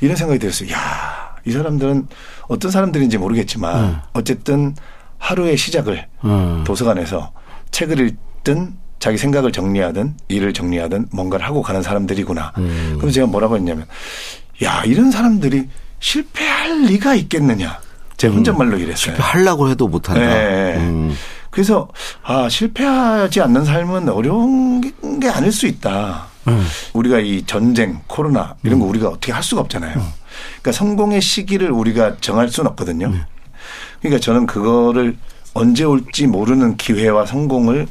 이런 0.00 0.16
생각이 0.16 0.38
들었어요. 0.38 0.70
야, 0.72 1.36
이 1.44 1.50
사람들은 1.52 2.08
어떤 2.48 2.70
사람들인지 2.70 3.18
모르겠지만 3.18 4.02
어쨌든 4.14 4.74
하루의 5.18 5.56
시작을 5.58 6.06
음. 6.24 6.64
도서관에서 6.64 7.32
책을 7.72 8.00
읽든 8.08 8.76
자기 9.02 9.18
생각을 9.18 9.50
정리하든 9.50 10.14
일을 10.28 10.52
정리하든 10.52 11.06
뭔가를 11.10 11.44
하고 11.44 11.60
가는 11.60 11.82
사람들이구나. 11.82 12.52
음. 12.58 12.94
그럼 12.98 13.10
제가 13.10 13.26
뭐라고 13.26 13.56
했냐면 13.56 13.84
야, 14.62 14.84
이런 14.86 15.10
사람들이 15.10 15.66
실패할 15.98 16.82
리가 16.82 17.16
있겠느냐. 17.16 17.80
제 18.16 18.28
혼잣말로 18.28 18.78
이랬어요. 18.78 19.16
하려고 19.18 19.68
해도 19.68 19.88
못한다. 19.88 20.20
네. 20.20 20.76
음. 20.76 21.16
그래서 21.50 21.88
아 22.22 22.48
실패하지 22.48 23.40
않는 23.40 23.64
삶은 23.64 24.08
어려운 24.08 24.80
게 24.80 25.28
아닐 25.28 25.50
수 25.50 25.66
있다. 25.66 26.28
음. 26.46 26.64
우리가 26.92 27.18
이 27.18 27.42
전쟁, 27.44 27.98
코로나 28.06 28.54
이런 28.62 28.78
거 28.78 28.86
우리가 28.86 29.08
어떻게 29.08 29.32
할 29.32 29.42
수가 29.42 29.62
없잖아요. 29.62 29.94
그러니까 29.94 30.70
성공의 30.70 31.20
시기를 31.20 31.72
우리가 31.72 32.18
정할 32.20 32.48
수는 32.48 32.70
없거든요. 32.70 33.12
그러니까 34.00 34.20
저는 34.20 34.46
그거를 34.46 35.16
언제 35.54 35.82
올지 35.82 36.28
모르는 36.28 36.76
기회와 36.76 37.26
성공을 37.26 37.88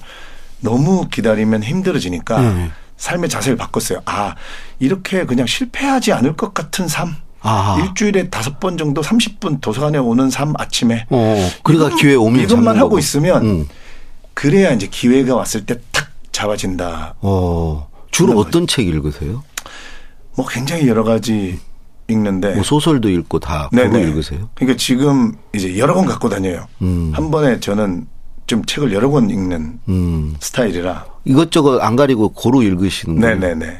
너무 0.61 1.07
기다리면 1.09 1.63
힘들어지니까 1.63 2.39
네. 2.53 2.71
삶의 2.97 3.29
자세를 3.29 3.57
바꿨어요. 3.57 4.01
아 4.05 4.35
이렇게 4.79 5.25
그냥 5.25 5.45
실패하지 5.47 6.13
않을 6.13 6.35
것 6.35 6.53
같은 6.53 6.87
삶. 6.87 7.15
아. 7.43 7.77
일주일에 7.83 8.29
다섯 8.29 8.59
번 8.59 8.77
정도 8.77 9.01
30분 9.01 9.61
도서관에 9.61 9.97
오는 9.97 10.29
삶 10.29 10.53
아침에 10.59 11.07
어, 11.09 11.49
그러다 11.63 11.87
이것- 11.87 11.97
기회 11.99 12.13
오면 12.13 12.41
이것만 12.43 12.75
하고 12.77 12.89
거고. 12.89 12.99
있으면 12.99 13.43
음. 13.45 13.67
그래야 14.35 14.71
이제 14.71 14.87
기회가 14.87 15.35
왔을 15.35 15.65
때 15.65 15.75
탁 15.91 16.09
잡아진다. 16.31 17.15
어, 17.21 17.87
주로 18.11 18.37
어떤 18.39 18.67
책 18.67 18.87
읽으세요? 18.87 19.43
뭐 20.35 20.45
굉장히 20.47 20.87
여러 20.87 21.03
가지 21.03 21.59
읽는데. 22.07 22.53
뭐 22.55 22.63
소설도 22.63 23.09
읽고 23.09 23.39
다. 23.39 23.69
읽으세요? 23.73 24.49
그러니까 24.53 24.77
지금 24.77 25.33
이제 25.55 25.77
여러 25.77 25.93
권 25.95 26.05
갖고 26.05 26.29
다녀요. 26.29 26.67
음. 26.83 27.11
한 27.15 27.31
번에 27.31 27.59
저는 27.59 28.05
좀 28.51 28.65
책을 28.65 28.91
여러 28.91 29.09
권 29.09 29.29
읽는 29.29 29.79
음. 29.87 30.35
스타일이라. 30.41 31.05
이것저것 31.23 31.79
안 31.79 31.95
가리고 31.95 32.27
고루 32.33 32.63
읽으시는 32.63 33.21
거예요? 33.21 33.37
네네네. 33.39 33.79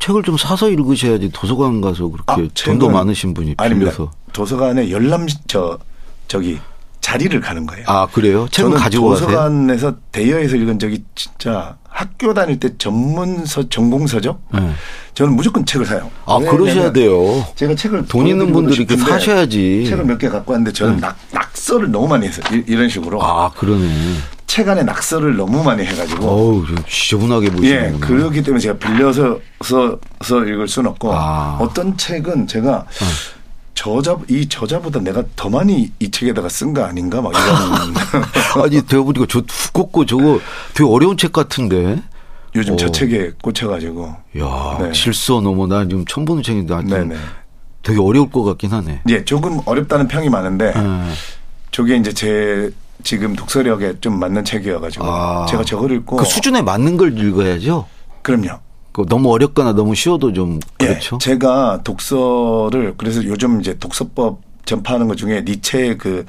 책을 0.00 0.24
좀 0.24 0.36
사서 0.36 0.68
읽으셔야지 0.70 1.30
도서관 1.32 1.80
가서 1.80 2.08
그렇게 2.08 2.32
아, 2.32 2.48
돈도 2.52 2.90
많으신 2.90 3.32
분이 3.32 3.54
아닙니다. 3.58 3.92
빌려서. 3.92 4.10
도서관에 4.32 4.90
열람 4.90 5.28
저 5.46 5.78
저기 6.26 6.58
자리를 7.14 7.40
가는 7.40 7.64
거예요. 7.64 7.84
아, 7.86 8.06
그래요? 8.12 8.48
책은 8.50 8.70
저는 8.70 8.82
가지고 8.82 9.10
가세요? 9.10 9.28
도서관에서 9.28 9.94
대여해서 10.10 10.56
읽은 10.56 10.80
적이 10.80 11.04
진짜 11.14 11.76
학교 11.88 12.34
다닐 12.34 12.58
때 12.58 12.76
전문서 12.76 13.68
전공서죠. 13.68 14.40
네. 14.52 14.72
저는 15.14 15.34
무조건 15.36 15.64
책을 15.64 15.86
사요. 15.86 16.10
아, 16.26 16.38
그러셔야 16.40 16.92
돼요. 16.92 17.46
제가 17.54 17.76
책을 17.76 18.06
돈 18.06 18.26
있는 18.26 18.52
분들이 18.52 18.78
이렇게 18.78 18.96
싶은데 18.96 19.12
사셔야지. 19.12 19.86
책을 19.88 20.04
몇 20.04 20.18
개 20.18 20.28
갖고 20.28 20.52
왔는데 20.54 20.72
저는 20.72 20.96
낙, 20.98 21.16
낙서를 21.32 21.92
너무 21.92 22.08
많이 22.08 22.26
했어요. 22.26 22.44
이- 22.52 22.64
이런 22.66 22.88
식으로 22.88 23.22
아, 23.22 23.48
그러네. 23.50 23.88
책 24.48 24.68
안에 24.68 24.82
낙서를 24.82 25.36
너무 25.36 25.62
많이 25.62 25.84
해가지고 25.84 26.26
어우, 26.26 26.66
좀 26.66 26.76
지저분하게 26.88 27.46
예 27.46 27.50
보시는구나. 27.50 28.06
그렇기 28.06 28.42
때문에 28.42 28.60
제가 28.60 28.78
빌려서 28.78 29.38
서, 29.64 29.98
서 30.22 30.44
읽을 30.44 30.66
수는 30.68 30.90
없고 30.90 31.12
아. 31.12 31.58
어. 31.60 31.64
어떤 31.64 31.96
책은 31.96 32.46
제가 32.48 32.86
저자 33.74 34.16
이 34.28 34.48
저자보다 34.48 35.00
내가 35.00 35.22
더 35.36 35.48
많이 35.50 35.90
이 35.98 36.10
책에다가 36.10 36.48
쓴 36.48 36.72
거 36.72 36.84
아닌가 36.84 37.20
막 37.20 37.32
이런 37.32 38.64
아니, 38.64 38.80
되어 38.86 39.02
보니까 39.02 39.26
저 39.28 39.42
두껍고 39.42 40.06
저거 40.06 40.40
되게 40.74 40.88
어려운 40.88 41.16
책 41.16 41.32
같은데. 41.32 42.00
요즘 42.56 42.76
저 42.76 42.86
어. 42.86 42.90
책에 42.90 43.32
꽂혀가지고 43.42 44.14
야, 44.38 44.78
네. 44.80 44.92
질서 44.92 45.40
너무 45.40 45.66
나 45.66 45.82
지금 45.88 46.04
처음 46.06 46.24
보는 46.24 46.40
책인데 46.44 46.72
하여튼 46.72 47.08
네네 47.08 47.20
되게 47.82 48.00
어려울 48.00 48.30
것 48.30 48.44
같긴 48.44 48.70
하네. 48.70 49.02
예 49.08 49.24
조금 49.24 49.60
어렵다는 49.66 50.06
평이 50.06 50.28
많은데 50.28 50.66
예. 50.76 51.12
저게 51.72 51.96
이제 51.96 52.12
제 52.12 52.70
지금 53.02 53.34
독서력에 53.34 53.98
좀 54.00 54.20
맞는 54.20 54.44
책이어가지고 54.44 55.04
아. 55.04 55.46
제가 55.46 55.64
저걸 55.64 55.90
읽고 55.96 56.16
그 56.16 56.24
수준에 56.24 56.62
맞는 56.62 56.96
걸 56.96 57.18
읽어야죠. 57.18 57.86
그럼요. 58.22 58.60
그 58.94 59.04
너무 59.08 59.32
어렵거나 59.32 59.72
너무 59.72 59.94
쉬워도 59.96 60.32
좀 60.32 60.60
그렇죠. 60.78 61.16
예, 61.16 61.18
제가 61.18 61.80
독서를 61.82 62.94
그래서 62.96 63.24
요즘 63.24 63.60
이제 63.60 63.76
독서법 63.76 64.40
전파하는 64.64 65.08
것 65.08 65.16
중에 65.16 65.42
니체의 65.44 65.98
그 65.98 66.24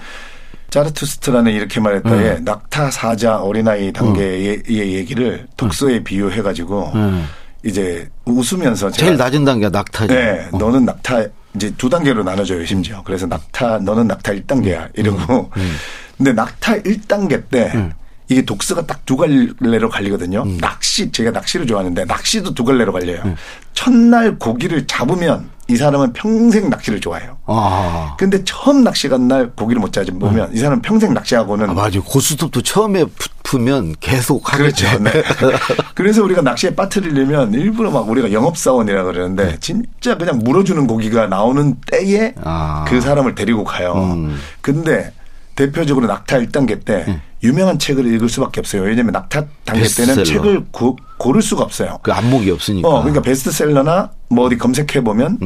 자르투스트라는 0.71 1.53
이렇게 1.53 1.79
말했다에 1.79 2.37
음. 2.37 2.43
낙타 2.43 2.89
사자 2.89 3.37
어린아이 3.37 3.93
단계의 3.93 4.63
얘기를 4.67 5.47
독서에 5.55 6.03
비유해 6.03 6.41
가지고 6.41 6.91
음. 6.95 7.27
이제 7.63 8.09
웃으면서 8.25 8.89
제일 8.89 9.15
낮은 9.15 9.45
단계가 9.45 9.69
낙타죠. 9.69 10.13
네, 10.13 10.47
어. 10.51 10.57
너는 10.57 10.85
낙타 10.85 11.23
이제 11.55 11.71
두 11.77 11.87
단계로 11.87 12.23
나눠져요 12.23 12.65
심지어. 12.65 13.03
그래서 13.05 13.27
낙타 13.27 13.77
너는 13.79 14.07
낙타 14.07 14.33
1단계야 14.33 14.89
이러고. 14.97 15.51
음. 15.55 15.75
근데 16.17 16.33
낙타 16.33 16.77
1단계 16.77 17.47
때 17.47 17.91
이게 18.27 18.41
독서가 18.41 18.87
딱 18.87 19.05
두 19.05 19.17
갈래로 19.17 19.89
갈리거든요. 19.89 20.41
음. 20.43 20.57
낚시 20.95 21.11
제가 21.11 21.31
낚시를 21.31 21.67
좋아하는데 21.67 22.05
낚시도 22.05 22.53
두 22.53 22.63
갈래로 22.63 22.93
갈려요. 22.93 23.35
첫날 23.73 24.37
고기를 24.39 24.87
잡으면 24.87 25.49
이 25.67 25.75
사람은 25.75 26.13
평생 26.13 26.69
낚시를 26.69 27.01
좋아해요. 27.01 27.37
아. 27.47 28.15
근데 28.17 28.41
처음 28.45 28.83
낚시 28.83 29.09
간 29.09 29.27
날 29.27 29.51
고기를 29.55 29.81
못 29.81 29.91
잡으면 29.91 30.53
이 30.53 30.57
사람은 30.57 30.81
평생 30.81 31.13
낚시하고는 31.13 31.69
아, 31.71 31.73
맞아요. 31.73 32.01
고스톱도 32.03 32.61
처음에 32.61 33.03
푸면 33.43 33.95
계속 33.99 34.53
하겠죠. 34.53 34.87
그렇죠. 34.87 35.03
네. 35.03 35.23
그래서 35.95 36.23
우리가 36.23 36.41
낚시에 36.41 36.73
빠뜨리려면 36.75 37.53
일부러 37.53 37.91
막 37.91 38.07
우리가 38.07 38.31
영업사원이라 38.31 39.03
그러는데 39.03 39.57
진짜 39.59 40.17
그냥 40.17 40.39
물어주는 40.39 40.87
고기가 40.87 41.27
나오는 41.27 41.75
때에 41.91 42.35
아. 42.43 42.85
그 42.87 43.01
사람을 43.01 43.35
데리고 43.35 43.63
가요. 43.65 43.93
음. 43.95 44.37
근데 44.61 45.11
대표적으로 45.55 46.05
낙타 46.07 46.37
1단계 46.39 46.83
때 46.85 47.21
유명한 47.45 47.79
책을 47.79 48.05
읽을 48.13 48.27
수밖에 48.29 48.59
없어요. 48.59 48.81
왜냐하면 48.83 49.13
낙타 49.13 49.45
단계 49.63 49.83
때는 49.87 50.15
베스트셀러. 50.15 50.23
책을 50.25 50.65
고, 50.71 50.97
고를 51.17 51.41
수가 51.41 51.63
없어요. 51.63 51.99
그 52.03 52.11
안목이 52.11 52.49
없으니까. 52.51 52.87
어, 52.87 53.01
그러니까 53.01 53.21
베스트셀러나 53.21 54.11
뭐 54.29 54.45
어디 54.45 54.57
검색해 54.57 55.03
보면 55.03 55.37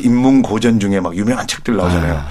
인문 0.00 0.42
고전 0.42 0.80
중에 0.80 1.00
막 1.00 1.16
유명한 1.16 1.46
책들 1.46 1.76
나오잖아요. 1.76 2.12
음. 2.14 2.18
아. 2.18 2.28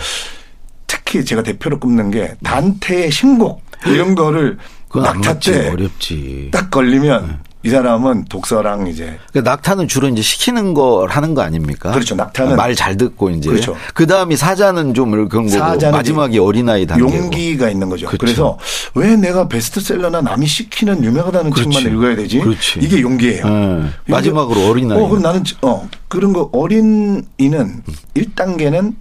특히 0.87 1.23
제가 1.23 1.43
대표로 1.43 1.79
꼽는 1.79 2.11
게 2.11 2.35
단테의 2.43 3.11
신곡. 3.11 3.61
이런 3.85 4.15
거를 4.15 4.57
낙타. 4.93 5.39
때 5.39 5.69
어렵지. 5.69 6.49
딱 6.51 6.71
걸리면 6.71 7.41
이 7.65 7.69
사람은 7.69 8.25
독서랑 8.25 8.87
이제 8.87 9.17
그러니까 9.31 9.51
낙타는 9.51 9.87
주로 9.87 10.09
이제 10.09 10.21
시키는 10.21 10.73
걸 10.73 11.09
하는 11.09 11.33
거 11.33 11.41
아닙니까? 11.43 11.91
그렇죠. 11.91 12.13
낙타는 12.15 12.57
말 12.57 12.75
잘 12.75 12.97
듣고 12.97 13.29
이제. 13.29 13.49
그렇죠. 13.49 13.75
그 13.93 14.05
다음이 14.07 14.35
사자는 14.35 14.93
좀 14.93 15.11
그런 15.11 15.29
거고 15.29 15.47
사자는 15.49 15.95
마지막이 15.97 16.39
어린아이 16.39 16.85
단계고. 16.85 17.15
용기가 17.15 17.69
있는 17.69 17.87
거죠. 17.87 18.07
그렇죠. 18.07 18.57
그래서왜 18.93 19.15
내가 19.15 19.47
베스트셀러나 19.47 20.21
남이 20.21 20.45
시키는 20.45 21.03
유명하다는 21.03 21.51
그렇지. 21.51 21.69
책만 21.71 21.93
읽어야 21.93 22.15
되지? 22.17 22.39
그렇지. 22.39 22.79
이게 22.81 22.99
용기예요. 23.01 23.47
네. 23.47 23.89
마지막으로 24.07 24.67
어린아이. 24.69 24.99
어, 24.99 25.07
그럼 25.07 25.23
나는 25.23 25.43
어 25.61 25.87
그런 26.09 26.33
거 26.33 26.49
어린이는 26.51 27.83
1단계는 28.15 28.95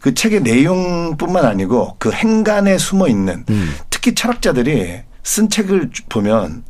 그 0.00 0.14
책의 0.14 0.42
내용뿐만 0.42 1.44
아니고 1.44 1.96
그 1.98 2.10
행간에 2.12 2.78
숨어 2.78 3.08
있는 3.08 3.44
음. 3.50 3.74
특히 3.90 4.14
철학자들이 4.14 5.00
쓴 5.24 5.50
책을 5.50 5.90
보면 6.08 6.62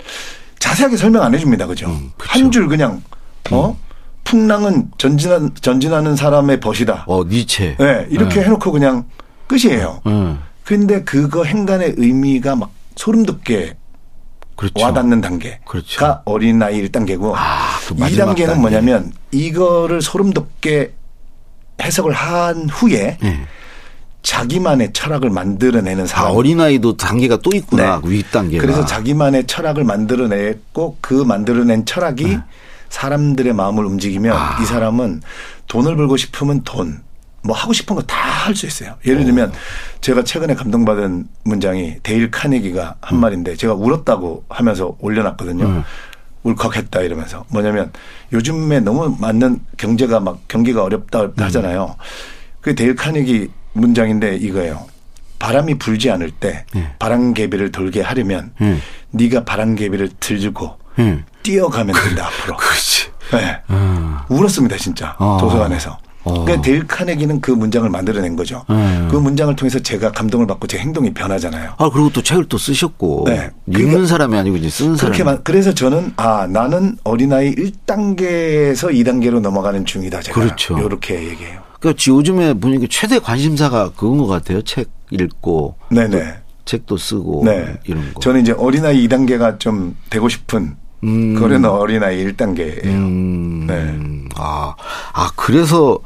자세하게 0.59 0.97
설명 0.97 1.23
안 1.23 1.35
해줍니다. 1.35 1.67
그죠? 1.67 1.89
음, 1.89 2.13
그쵸. 2.17 2.31
한줄 2.33 2.69
그냥 2.69 3.03
어 3.51 3.77
풍랑은 4.25 4.91
전진한 4.99 5.51
전진하는 5.61 6.17
사람의 6.17 6.61
벗이다. 6.61 7.05
어, 7.07 7.25
니체. 7.25 7.77
네, 7.79 8.07
이렇게 8.11 8.43
해놓고 8.43 8.73
그냥 8.73 9.05
끝이에요. 9.47 10.03
응. 10.07 10.39
근데 10.65 11.03
그거 11.03 11.45
행간의 11.45 11.95
의미가 11.97 12.57
막 12.57 12.71
소름 12.97 13.25
돋게 13.25 13.77
그렇죠. 14.55 14.75
와닿는 14.85 15.21
단계가 15.21 15.57
그렇죠. 15.65 16.21
어린 16.25 16.61
아이 16.63 16.83
1단계고 16.89 17.33
아, 17.35 17.79
그 17.87 17.95
마지막 17.95 18.35
2단계는 18.35 18.47
단계. 18.49 18.61
뭐냐면 18.61 19.13
이거를 19.31 20.03
소름 20.03 20.33
돋게 20.33 20.93
해석을 21.81 22.13
한 22.13 22.69
후에 22.69 23.17
예. 23.23 23.41
자기만의 24.29 24.93
철학을 24.93 25.31
만들어내는 25.31 26.05
아, 26.05 26.07
사람. 26.07 26.37
어린아이도 26.37 26.99
단계가 26.99 27.39
또 27.39 27.51
있구나. 27.55 27.99
네. 28.05 28.11
윗단계가. 28.11 28.61
그래서 28.61 28.85
자기만의 28.85 29.47
철학을 29.47 29.85
만들어냈고 29.85 30.99
그 31.01 31.15
만들어낸 31.15 31.87
철학이 31.87 32.37
사람들의 32.91 33.55
마음을 33.55 33.87
움직이면 33.87 34.33
네. 34.37 34.39
아. 34.39 34.59
이 34.61 34.67
사람은 34.67 35.23
돈을 35.67 35.97
벌고 35.97 36.19
싶으면 36.19 36.61
돈, 36.63 37.01
뭐 37.43 37.57
하고 37.57 37.73
싶은 37.73 37.97
거 37.97 38.03
다 38.03 38.19
할 38.49 38.55
수 38.55 38.67
있어요. 38.67 38.97
예를 39.07 39.25
들면 39.25 39.53
제가 40.03 40.25
최근에 40.25 40.55
감동받은 40.55 41.27
문장이 41.45 41.97
데일 42.03 42.31
카네기가 42.31 42.97
한 43.01 43.19
음. 43.19 43.21
말인데 43.21 43.57
제가 43.57 43.73
울었다고 43.75 44.45
하면서 44.51 44.95
올려놨거든요. 45.01 45.65
음. 45.65 45.85
울컥했다 46.43 47.01
이러면서 47.01 47.45
뭐냐면 47.49 47.93
요즘에 48.33 48.81
너무 48.81 49.17
맞는 49.19 49.61
경제가 49.79 50.21
막 50.21 50.41
경기가 50.49 50.83
어렵다 50.85 51.23
음. 51.23 51.33
하잖아요. 51.39 51.97
그 52.61 52.75
데일 52.75 52.95
카네기 52.95 53.49
문장인데 53.81 54.37
이거예요. 54.37 54.87
바람이 55.39 55.79
불지 55.79 56.11
않을 56.11 56.31
때 56.33 56.65
예. 56.75 56.93
바람개비를 56.99 57.71
돌게 57.73 58.03
하려면 58.03 58.53
예. 58.61 58.77
네가 59.11 59.45
바람개비를 59.45 60.11
들고 60.21 60.77
예. 60.99 61.25
뛰어가면 61.43 61.95
된다 61.95 62.27
앞으로. 62.27 62.57
그렇지. 62.57 63.09
네. 63.33 63.61
음. 63.71 64.17
울었습니다 64.29 64.77
진짜 64.77 65.15
어. 65.19 65.39
도서관에서. 65.41 65.99
어. 66.29 66.45
그러니까 66.45 66.63
데일 66.63 66.87
카네기는 66.87 67.41
그 67.41 67.51
문장을 67.51 67.89
만들어낸 67.89 68.37
거죠. 68.37 68.65
음. 68.71 69.09
그 69.11 69.17
문장을 69.17 69.55
통해서 69.57 69.79
제가 69.79 70.13
감동을 70.13 70.47
받고 70.47 70.67
제 70.67 70.79
행동이 70.79 71.13
변하잖아요. 71.15 71.75
아, 71.79 71.91
그리고 71.91 72.11
또 72.11 72.23
책을 72.23 72.45
또 72.47 72.59
쓰셨고. 72.59 73.25
네. 73.27 73.51
읽는 73.67 73.87
그러니까 73.89 74.07
사람이 74.07 74.37
아니고 74.37 74.57
이제 74.57 74.69
쓰는 74.69 74.97
사람. 74.97 75.13
그렇게 75.13 75.25
만 75.25 75.41
그래서 75.43 75.73
저는 75.73 76.13
아 76.17 76.47
나는 76.47 76.97
어린아이 77.05 77.55
1단계에서 77.55 78.93
2단계로 78.93 79.41
넘어가는 79.41 79.85
중이다 79.85 80.21
제가 80.21 80.41
그렇죠. 80.41 80.79
이렇게 80.79 81.15
얘기해요. 81.29 81.61
그러니까 81.81 82.03
요즘에 82.07 82.55
보니까 82.55 82.87
최대 82.91 83.19
관심사가 83.19 83.91
그건 83.97 84.19
것 84.19 84.27
같아요. 84.27 84.63
책 84.63 84.89
읽고. 85.11 85.77
네네. 85.91 86.35
책도 86.65 86.97
쓰고. 86.97 87.43
네. 87.45 87.75
이런 87.85 88.13
거. 88.13 88.21
저는 88.21 88.43
이제 88.43 88.53
어린아이 88.53 89.07
2단계가 89.09 89.59
좀 89.59 89.97
되고 90.11 90.29
싶은 90.29 90.77
음. 91.05 91.35
그런 91.35 91.65
어린아이 91.65 92.25
1단계예요. 92.27 92.85
음. 92.85 93.67
네. 93.67 93.75
아, 94.39 94.75
아, 95.13 95.31
그래서 95.37 95.99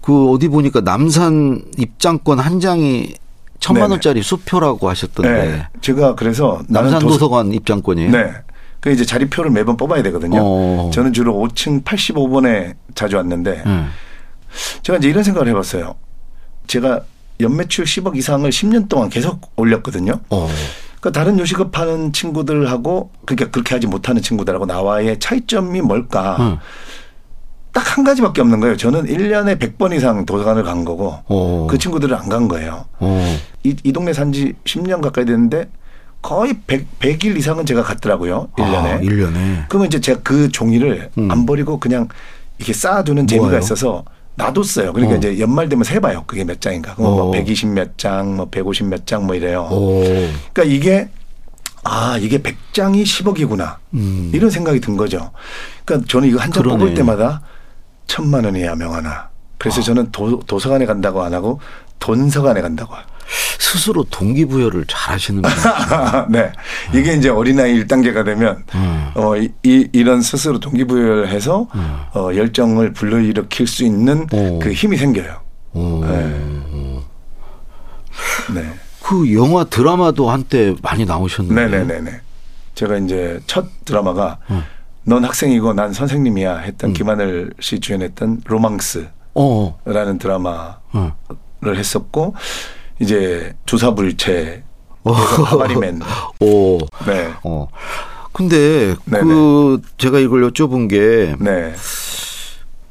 그 0.00 0.30
어디 0.30 0.48
보니까 0.48 0.80
남산 0.80 1.62
입장권 1.76 2.38
한 2.38 2.60
장이 2.60 3.14
천만 3.60 3.82
네네. 3.84 3.92
원짜리 3.94 4.22
수표라고 4.22 4.88
하셨던데. 4.88 5.30
네. 5.30 5.66
제가 5.80 6.14
그래서 6.14 6.62
남산 6.68 7.00
도서- 7.00 7.08
도서관 7.14 7.52
입장권이에요? 7.52 8.10
네. 8.10 8.32
그 8.80 8.90
이제 8.92 9.04
자리표를 9.04 9.50
매번 9.50 9.76
뽑아야 9.76 10.02
되거든요. 10.04 10.38
어. 10.40 10.90
저는 10.94 11.12
주로 11.12 11.34
5층 11.34 11.82
85번에 11.82 12.74
자주 12.94 13.16
왔는데 13.16 13.62
네. 13.66 13.84
제가 14.82 14.98
이제 14.98 15.08
이런 15.08 15.24
생각을 15.24 15.48
해봤어요. 15.48 15.96
제가 16.68 17.00
연매출 17.40 17.84
10억 17.84 18.16
이상을 18.16 18.48
10년 18.48 18.88
동안 18.88 19.08
계속 19.08 19.50
올렸거든요. 19.56 20.20
어. 20.30 20.48
그러니까 21.00 21.18
다른 21.20 21.38
요식업 21.38 21.76
하는 21.78 22.12
친구들하고 22.12 23.10
그러니까 23.26 23.50
그렇게 23.50 23.74
하지 23.74 23.86
못하는 23.88 24.22
친구들하고 24.22 24.66
나와의 24.66 25.18
차이점이 25.18 25.80
뭘까? 25.80 26.36
응. 26.40 26.58
딱 27.78 27.96
한 27.96 28.04
가지밖에 28.04 28.40
없는 28.40 28.58
거예요. 28.60 28.76
저는 28.76 29.06
1년에 29.06 29.58
100번 29.58 29.94
이상 29.96 30.26
도서관을 30.26 30.64
간 30.64 30.84
거고 30.84 31.14
어. 31.26 31.66
그 31.70 31.78
친구들은 31.78 32.16
안 32.16 32.28
간 32.28 32.48
거예요. 32.48 32.84
어. 32.98 33.36
이, 33.62 33.74
이 33.84 33.92
동네 33.92 34.12
산 34.12 34.32
지 34.32 34.54
10년 34.64 35.00
가까이 35.00 35.24
됐는데 35.24 35.68
거의 36.20 36.54
100, 36.66 36.98
100 36.98 37.24
일 37.24 37.36
이상은 37.38 37.64
제가 37.64 37.82
갔더라고요. 37.84 38.48
1년에. 38.58 38.74
아, 38.74 38.98
1년에. 39.00 39.68
그러면 39.68 39.86
이제 39.86 40.00
제가 40.00 40.20
그 40.24 40.50
종이를 40.50 41.10
음. 41.18 41.30
안 41.30 41.46
버리고 41.46 41.78
그냥 41.78 42.08
이렇게 42.58 42.72
쌓아두는 42.72 43.26
재미가 43.28 43.46
모아요? 43.48 43.58
있어서 43.60 44.04
놔뒀어요. 44.34 44.92
그러니까 44.92 45.14
어. 45.14 45.18
이제 45.18 45.38
연말 45.38 45.68
되면 45.68 45.84
세봐요. 45.84 46.24
그게 46.26 46.44
몇 46.44 46.60
장인가. 46.60 46.94
그럼 46.96 47.12
뭐 47.12 47.22
어. 47.28 47.30
120 47.30 47.68
몇 47.68 47.96
장, 47.96 48.36
뭐 48.36 48.48
150 48.50 48.86
몇 48.88 49.06
장 49.06 49.24
뭐 49.26 49.34
이래요. 49.36 49.68
오. 49.70 50.02
그러니까 50.52 50.64
이게 50.64 51.08
아 51.84 52.18
이게 52.20 52.38
100장이 52.38 53.04
10억이구나 53.04 53.76
음. 53.94 54.30
이런 54.34 54.50
생각이 54.50 54.80
든 54.80 54.96
거죠. 54.96 55.30
그러니까 55.84 56.08
저는 56.10 56.28
이거 56.28 56.40
한 56.40 56.50
장. 56.52 56.62
뽑을 56.64 56.94
때마다 56.94 57.40
천만 58.08 58.44
원이야 58.44 58.74
명하나. 58.74 59.08
아. 59.10 59.28
그래서 59.58 59.80
저는 59.80 60.10
도, 60.10 60.40
도서관에 60.40 60.86
간다고 60.86 61.22
안 61.22 61.32
하고 61.34 61.60
돈서관에 62.00 62.60
간다고. 62.60 62.94
스스로 63.58 64.02
동기부여를 64.04 64.86
잘 64.88 65.14
하시는 65.14 65.42
분. 65.42 65.50
네. 66.30 66.50
이게 66.94 67.12
이제 67.14 67.28
어린아이 67.28 67.74
1단계가 67.84 68.24
되면, 68.24 68.64
음. 68.74 69.10
어, 69.14 69.36
이, 69.36 69.50
이- 69.62 69.86
이런 69.92 70.22
스스로 70.22 70.58
동기부여를 70.58 71.28
해서, 71.28 71.68
어, 72.14 72.30
열정을 72.34 72.94
불러일으킬 72.94 73.66
수 73.66 73.84
있는 73.84 74.26
오. 74.32 74.58
그 74.60 74.72
힘이 74.72 74.96
생겨요. 74.96 75.40
오. 75.74 76.02
네. 78.54 78.72
그 79.02 79.34
영화 79.34 79.64
드라마도 79.64 80.30
한때 80.30 80.74
많이 80.82 81.04
나오셨는데. 81.04 81.66
네네네네. 81.66 82.20
제가 82.74 82.96
이제 82.98 83.40
첫 83.46 83.66
드라마가 83.84 84.38
음. 84.50 84.62
넌 85.08 85.24
학생이고 85.24 85.72
난 85.72 85.94
선생님이야 85.94 86.58
했던 86.58 86.92
김하늘 86.92 87.54
씨 87.60 87.80
주연했던 87.80 88.42
로망스라는 88.44 89.08
어. 89.34 89.78
드라마를 90.18 90.72
어. 90.92 91.12
했었고, 91.64 92.34
이제 93.00 93.54
조사불체, 93.64 94.62
어. 95.04 95.12
하바리맨. 95.12 96.02
오. 96.40 96.78
네. 97.06 97.32
어. 97.42 97.68
근데 98.32 98.94
네네. 99.06 99.24
그 99.24 99.80
제가 99.96 100.18
이걸 100.18 100.48
여쭤본 100.50 100.90
게 100.90 101.34
네. 101.40 101.72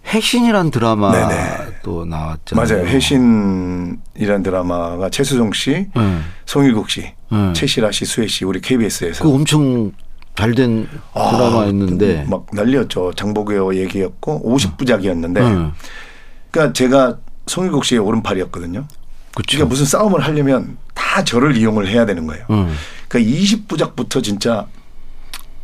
해신이란 0.08 0.71
드라마 0.71 1.12
네네. 1.12 1.75
또 1.84 2.03
나왔잖아요. 2.03 2.65
맞아요. 2.65 2.88
해신이라는 2.88 4.43
드라마가 4.43 5.10
최수종 5.10 5.53
씨, 5.53 5.88
네. 5.95 6.19
송일국 6.45 6.89
씨, 6.89 7.13
네. 7.30 7.53
최시라 7.53 7.91
씨, 7.91 8.06
수혜 8.06 8.25
씨, 8.25 8.43
우리 8.43 8.60
KBS에서 8.60 9.23
그 9.23 9.34
엄청 9.34 9.91
잘된 10.38 10.88
드라마였는데. 11.13 12.26
막 12.30 12.45
난리였죠. 12.54 13.13
장보교 13.13 13.76
얘기였고 13.76 14.43
50부작이었는데, 14.45 15.34
네. 15.34 15.71
그러니까 16.52 16.73
제가 16.73 17.17
송일국 17.47 17.86
씨의 17.86 18.00
오른팔이었거든요. 18.00 18.86
그쵸. 19.36 19.58
그러니까 19.58 19.69
무슨 19.69 19.86
싸움을 19.86 20.21
하려면 20.21 20.78
다 20.93 21.23
저를 21.23 21.58
이용을 21.58 21.88
해야 21.88 22.06
되는 22.06 22.28
거예요. 22.28 22.45
응. 22.52 22.69
그러니까 23.08 23.32
20부작부터 23.32 24.23
진짜 24.23 24.67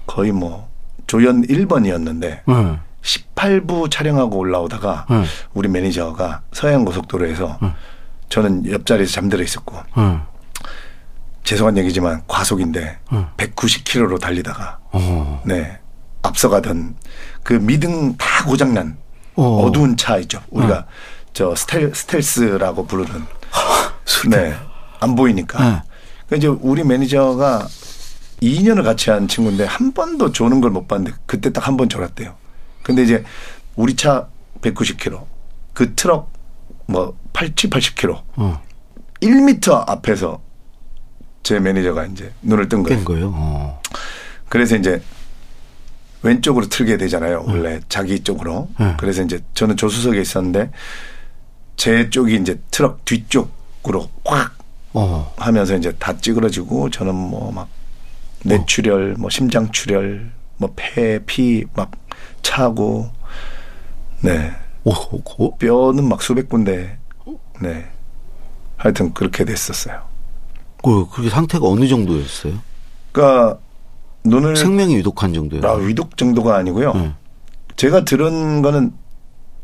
거의 0.06 0.32
뭐 0.32 0.70
조연 1.08 1.46
1번이었는데 1.46 2.42
응. 2.50 2.80
18부 3.02 3.92
촬영하고 3.92 4.38
올라오다가 4.38 5.06
응. 5.12 5.24
우리 5.54 5.68
매니저가 5.70 6.42
서해안 6.52 6.86
고속도로에서 6.86 7.60
저는 8.30 8.72
옆자리에서 8.72 9.12
잠들어 9.12 9.44
있었고 9.44 9.76
응. 9.98 10.22
죄송한 11.44 11.78
얘기지만 11.78 12.24
과속인데 12.28 13.00
응. 13.12 13.28
190km로 13.38 14.20
달리다가 14.20 14.80
어. 14.92 15.42
네 15.46 15.80
앞서가던 16.22 16.96
그 17.44 17.54
미등 17.54 18.16
다 18.18 18.46
고장난 18.46 18.98
어. 19.36 19.66
어. 19.66 19.72
두운 19.72 19.98
차 19.98 20.18
있죠. 20.20 20.42
우리가 20.50 20.86
저 21.34 21.56
스텔, 21.56 21.94
스텔스라고 21.94 22.86
부르는 22.86 23.24
네. 24.30 24.56
안 25.00 25.16
보이니까. 25.16 25.58
네. 25.60 25.82
그러니까 26.28 26.36
이제 26.38 26.48
우리 26.48 26.84
매니저가 26.84 27.68
2년을 28.42 28.84
같이 28.84 29.10
한 29.10 29.28
친구인데 29.28 29.66
한 29.66 29.92
번도 29.94 30.32
조는 30.32 30.62
걸 30.62 30.70
못 30.72 30.88
봤는데 30.88 31.18
그때 31.26 31.52
딱 31.52 31.68
한 31.68 31.76
번 31.78 31.90
졸았대요. 31.90 32.36
근데 32.84 33.04
이제 33.04 33.24
우리 33.76 33.96
차 33.96 34.28
190km, 34.62 35.26
그 35.74 35.96
트럭 35.96 36.32
뭐 36.86 37.18
80, 37.34 37.70
80km, 37.72 38.22
어. 38.36 38.62
1m 39.22 39.90
앞에서 39.90 40.42
제 41.44 41.60
매니저가 41.60 42.06
이제 42.06 42.32
눈을 42.42 42.70
뜬 42.70 42.84
거예요. 42.84 42.98
깬 42.98 43.06
거예요. 43.06 43.32
어. 43.36 43.82
그래서 44.50 44.76
이제 44.76 45.02
왼쪽으로 46.22 46.68
틀게 46.68 46.98
되잖아요. 46.98 47.44
원래 47.48 47.80
자기 47.90 48.20
쪽으로. 48.22 48.70
네. 48.80 48.94
그래서 48.98 49.22
이제 49.24 49.40
저는 49.54 49.76
조수석에 49.76 50.22
있었는데 50.22 50.72
제 51.76 52.10
쪽이 52.10 52.36
이제 52.38 52.60
트럭 52.72 53.04
뒤쪽으로 53.04 54.10
확 54.26 54.56
어. 54.94 55.34
하면서 55.38 55.76
이제 55.76 55.92
다 56.00 56.16
찌그러지고 56.18 56.90
저는 56.90 57.14
뭐 57.14 57.52
막 57.52 57.68
뇌출혈, 58.46 59.16
뭐 59.18 59.30
심장 59.30 59.72
출혈, 59.72 60.30
뭐 60.58 60.74
폐, 60.76 61.20
피 61.26 61.66
막 61.76 61.92
차고 62.42 63.10
네. 64.22 64.52
오, 64.86 64.92
오, 64.92 65.22
오. 65.38 65.58
뼈는 65.58 66.08
막 66.08 66.22
수백 66.22 66.48
군데 66.50 66.98
네. 67.62 67.86
하여튼 68.78 69.14
그렇게 69.14 69.46
됐었어요. 69.46 70.02
그, 70.84 71.08
그게 71.10 71.30
상태가 71.30 71.68
어느 71.68 71.88
정도였어요? 71.88 72.54
그러니까 73.12 73.58
눈을 74.26 74.56
생명이 74.56 74.98
위독한 74.98 75.34
정도예요. 75.34 75.66
아, 75.66 75.74
위독 75.76 76.18
정도가 76.18 76.56
아니고요. 76.58 76.94
네. 76.94 77.14
제가 77.76 78.06
들은 78.06 78.62
거는 78.62 78.94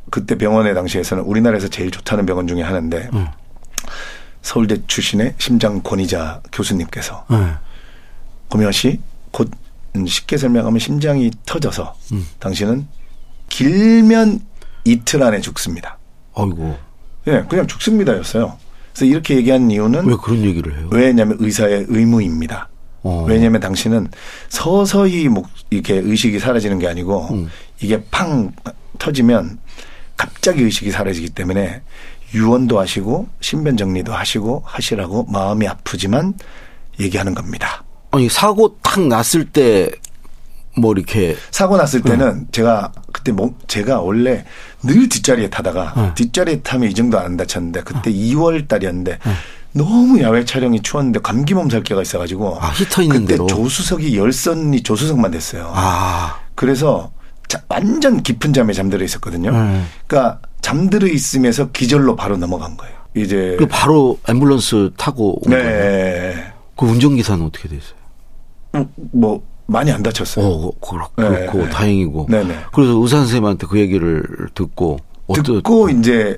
그때 0.10 0.38
병원에 0.38 0.74
당시에서는 0.74 1.24
우리나라에서 1.24 1.68
제일 1.68 1.92
좋다는 1.92 2.26
병원 2.26 2.48
중에 2.48 2.62
하나인데 2.62 3.10
음. 3.14 3.28
서울대 4.42 4.78
출신의 4.88 5.36
심장 5.38 5.82
권위자 5.84 6.42
교수님께서 6.52 7.26
네. 7.30 7.54
고명 8.48 8.72
씨, 8.72 9.00
곧 9.32 9.52
쉽게 10.08 10.38
설명하면 10.38 10.80
심장이 10.80 11.30
터져서 11.46 11.96
음. 12.14 12.26
당신은 12.40 12.88
길면 13.50 14.42
이틀 14.86 15.22
안에 15.22 15.42
죽습니다. 15.42 15.98
아이고. 16.34 16.78
예, 17.28 17.46
그냥 17.50 17.68
죽습니다였어요. 17.68 18.58
그래서 18.94 19.06
이렇게 19.06 19.36
얘기한 19.36 19.72
이유는 19.72 20.06
왜 20.06 20.16
그런 20.22 20.44
얘기를 20.44 20.78
해요? 20.78 20.90
왜냐면 20.92 21.38
의사의 21.40 21.86
의무입니다. 21.88 22.70
어. 23.04 23.26
왜냐면 23.28 23.62
당신은 23.62 24.10
서서히 24.50 25.30
목 25.30 25.48
이렇게 25.70 25.96
의식이 25.96 26.40
사라지는 26.40 26.80
게 26.80 26.88
아니고 26.88 27.28
음. 27.32 27.50
이게 27.80 28.04
팡 28.12 28.52
터지면 28.98 29.60
갑자기 30.18 30.64
의식이 30.64 30.92
사라지기 30.92 31.30
때문에 31.30 31.82
유언도 32.34 32.80
하시고 32.80 33.30
신변 33.40 33.78
정리도 33.78 34.14
하시고 34.14 34.64
하시라고 34.66 35.26
마음이 35.30 35.68
아프지만 35.68 36.34
얘기하는 37.00 37.34
겁니다. 37.34 37.84
아니, 38.12 38.28
사고 38.28 38.78
탁 38.82 39.02
났을 39.08 39.46
때, 39.46 39.90
뭐, 40.78 40.94
이렇게, 40.94 41.36
사고 41.52 41.78
났을 41.78 42.02
네. 42.02 42.12
때는 42.12 42.48
제가 42.52 42.92
그때 43.12 43.32
뭐 43.32 43.54
제가 43.68 44.00
원래 44.02 44.46
늘 44.84 45.10
뒷자리에 45.10 45.50
타다가 45.50 45.94
네. 45.96 46.12
뒷자리에 46.16 46.62
타면 46.62 46.90
이 46.90 46.94
정도 46.94 47.20
안 47.20 47.36
다쳤는데 47.38 47.84
그때 47.84 48.12
2월 48.12 48.68
달이었는데 48.68 49.20
너무 49.74 50.22
야외 50.22 50.46
촬영이 50.46 50.82
추웠는데 50.82 51.20
감기 51.22 51.54
몸살기가 51.54 52.02
있어가지고 52.02 52.58
아, 52.62 52.70
히터 52.72 53.02
있는 53.04 53.22
그때 53.22 53.34
대로. 53.34 53.48
조수석이 53.48 54.18
열선이 54.18 54.82
조수석만 54.84 55.32
됐어요. 55.32 55.72
아. 55.76 56.40
그래서 56.56 57.12
자- 57.48 57.62
완전 57.68 58.22
깊은 58.24 58.54
잠에 58.54 58.74
잠들어 58.74 59.04
있었거든요. 59.04 59.52
네. 59.52 59.82
그러니까 60.08 60.40
잠들어 60.62 61.08
있으면서 61.08 61.72
기절로 61.72 62.16
바로 62.16 62.38
넘어간 62.38 62.78
거예요. 62.78 62.94
이제 63.16 63.56
그 63.60 63.66
바로 63.68 64.20
앰뷸런스 64.24 64.94
타고 64.98 65.44
온 65.46 65.52
거예요. 65.52 65.64
네. 65.68 66.54
그 66.78 66.86
운전기사는 66.86 67.44
어떻게 67.46 67.68
됐어요? 67.68 68.88
뭐 69.12 69.44
많이 69.70 69.92
안 69.92 70.02
다쳤어요. 70.04 70.46
어, 70.46 70.72
그렇- 70.80 71.10
네, 71.18 71.46
그렇 71.46 71.52
고, 71.52 71.58
네. 71.60 71.70
다행이고. 71.70 72.26
네 72.30 72.44
네. 72.44 72.60
그래서 72.74 72.94
의사 72.94 73.18
선생님한테 73.18 73.68
그 73.68 73.80
얘기를 73.80 74.24
듣고, 74.56 75.00
어떠, 75.28 75.42
듣고 75.44 75.90
이제 75.90 76.38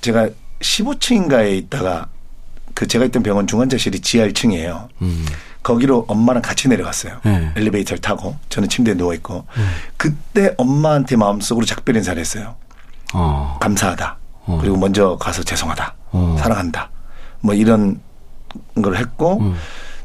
제가 0.00 0.28
15층인가에 0.60 1.56
있다가 1.56 2.08
그 2.74 2.86
제가 2.86 3.04
있던 3.06 3.22
병원 3.22 3.46
중환자실이 3.46 4.00
지하 4.00 4.26
1층이에요. 4.28 4.88
음. 5.02 5.26
거기로 5.62 6.04
엄마랑 6.08 6.40
같이 6.42 6.68
내려갔어요. 6.68 7.18
네. 7.24 7.50
엘리베이터를 7.56 8.00
타고 8.00 8.36
저는 8.48 8.68
침대에 8.68 8.94
누워 8.94 9.12
있고 9.14 9.44
그때 9.96 10.54
엄마한테 10.56 11.16
마음속으로 11.16 11.66
작별 11.66 11.96
인사를 11.96 12.18
했어요. 12.20 12.54
어. 13.12 13.56
감사하다. 13.60 14.16
어. 14.46 14.58
그리고 14.60 14.76
먼저 14.76 15.16
가서 15.18 15.42
죄송하다. 15.42 15.94
어. 16.12 16.36
사랑한다. 16.38 16.90
뭐 17.40 17.54
이런 17.54 18.00
걸 18.80 18.96
했고 18.96 19.38
음. 19.40 19.56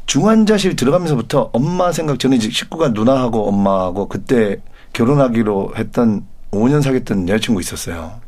중환자실 0.06 0.76
들어가면서부터 0.76 1.50
엄마 1.52 1.92
생각 1.92 2.18
저는 2.18 2.36
이제 2.36 2.50
식구가 2.50 2.88
누나하고 2.88 3.48
엄마하고 3.48 4.08
그때 4.08 4.58
결혼하기로 4.92 5.74
했던 5.76 6.26
5년 6.52 6.82
사귀었던 6.82 7.28
여자친구 7.28 7.60
있었어요. 7.60 8.20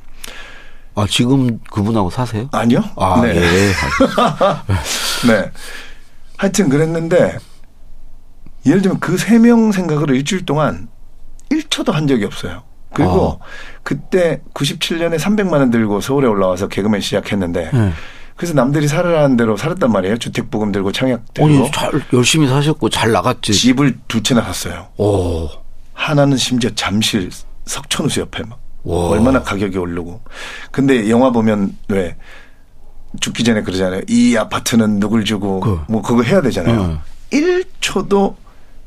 아, 0.94 1.06
지금 1.08 1.60
그분하고 1.70 2.08
사세요? 2.10 2.48
아니요? 2.52 2.82
아, 2.96 3.20
네. 3.22 3.36
예. 3.36 3.42
네. 5.28 5.50
하여튼 6.38 6.68
그랬는데 6.68 7.38
예를 8.64 8.82
들면 8.82 8.98
그 9.00 9.14
세 9.16 9.38
명 9.38 9.70
생각을 9.72 10.10
일주일 10.10 10.44
동안 10.46 10.88
1초도 11.50 11.92
한 11.92 12.06
적이 12.06 12.24
없어요. 12.24 12.62
그리고 12.92 13.38
아. 13.40 13.44
그때 13.82 14.40
97년에 14.54 15.18
300만 15.18 15.52
원 15.52 15.70
들고 15.70 16.00
서울에 16.00 16.26
올라와서 16.26 16.66
개그맨 16.68 17.00
시작했는데 17.02 17.70
네. 17.72 17.92
그래서 18.36 18.52
남들이 18.54 18.86
살으라는 18.86 19.36
대로 19.36 19.56
살았단 19.56 19.90
말이에요. 19.90 20.18
주택 20.18 20.50
보금 20.50 20.70
들고 20.70 20.92
청약 20.92 21.32
들고 21.34 21.48
아니, 21.48 21.70
잘, 21.72 21.90
열심히 22.12 22.46
사셨고 22.48 22.90
잘 22.90 23.10
나갔지. 23.12 23.52
집을 23.54 23.96
두 24.08 24.22
채나 24.22 24.42
샀어요. 24.42 24.88
오. 24.98 25.48
하나는 25.94 26.36
심지어 26.36 26.68
잠실 26.74 27.30
석천호수 27.64 28.20
옆에 28.20 28.42
막 28.44 28.58
와. 28.84 29.08
얼마나 29.08 29.42
가격이 29.42 29.78
오르고. 29.78 30.20
근데 30.70 31.08
영화 31.08 31.30
보면 31.30 31.76
왜 31.88 32.16
죽기 33.20 33.42
전에 33.42 33.62
그러잖아요. 33.62 34.02
이 34.08 34.36
아파트는 34.36 35.00
누굴 35.00 35.24
주고 35.24 35.60
그. 35.60 35.80
뭐 35.88 36.02
그거 36.02 36.22
해야 36.22 36.42
되잖아요. 36.42 36.80
응. 36.80 36.98
1초도 37.32 38.34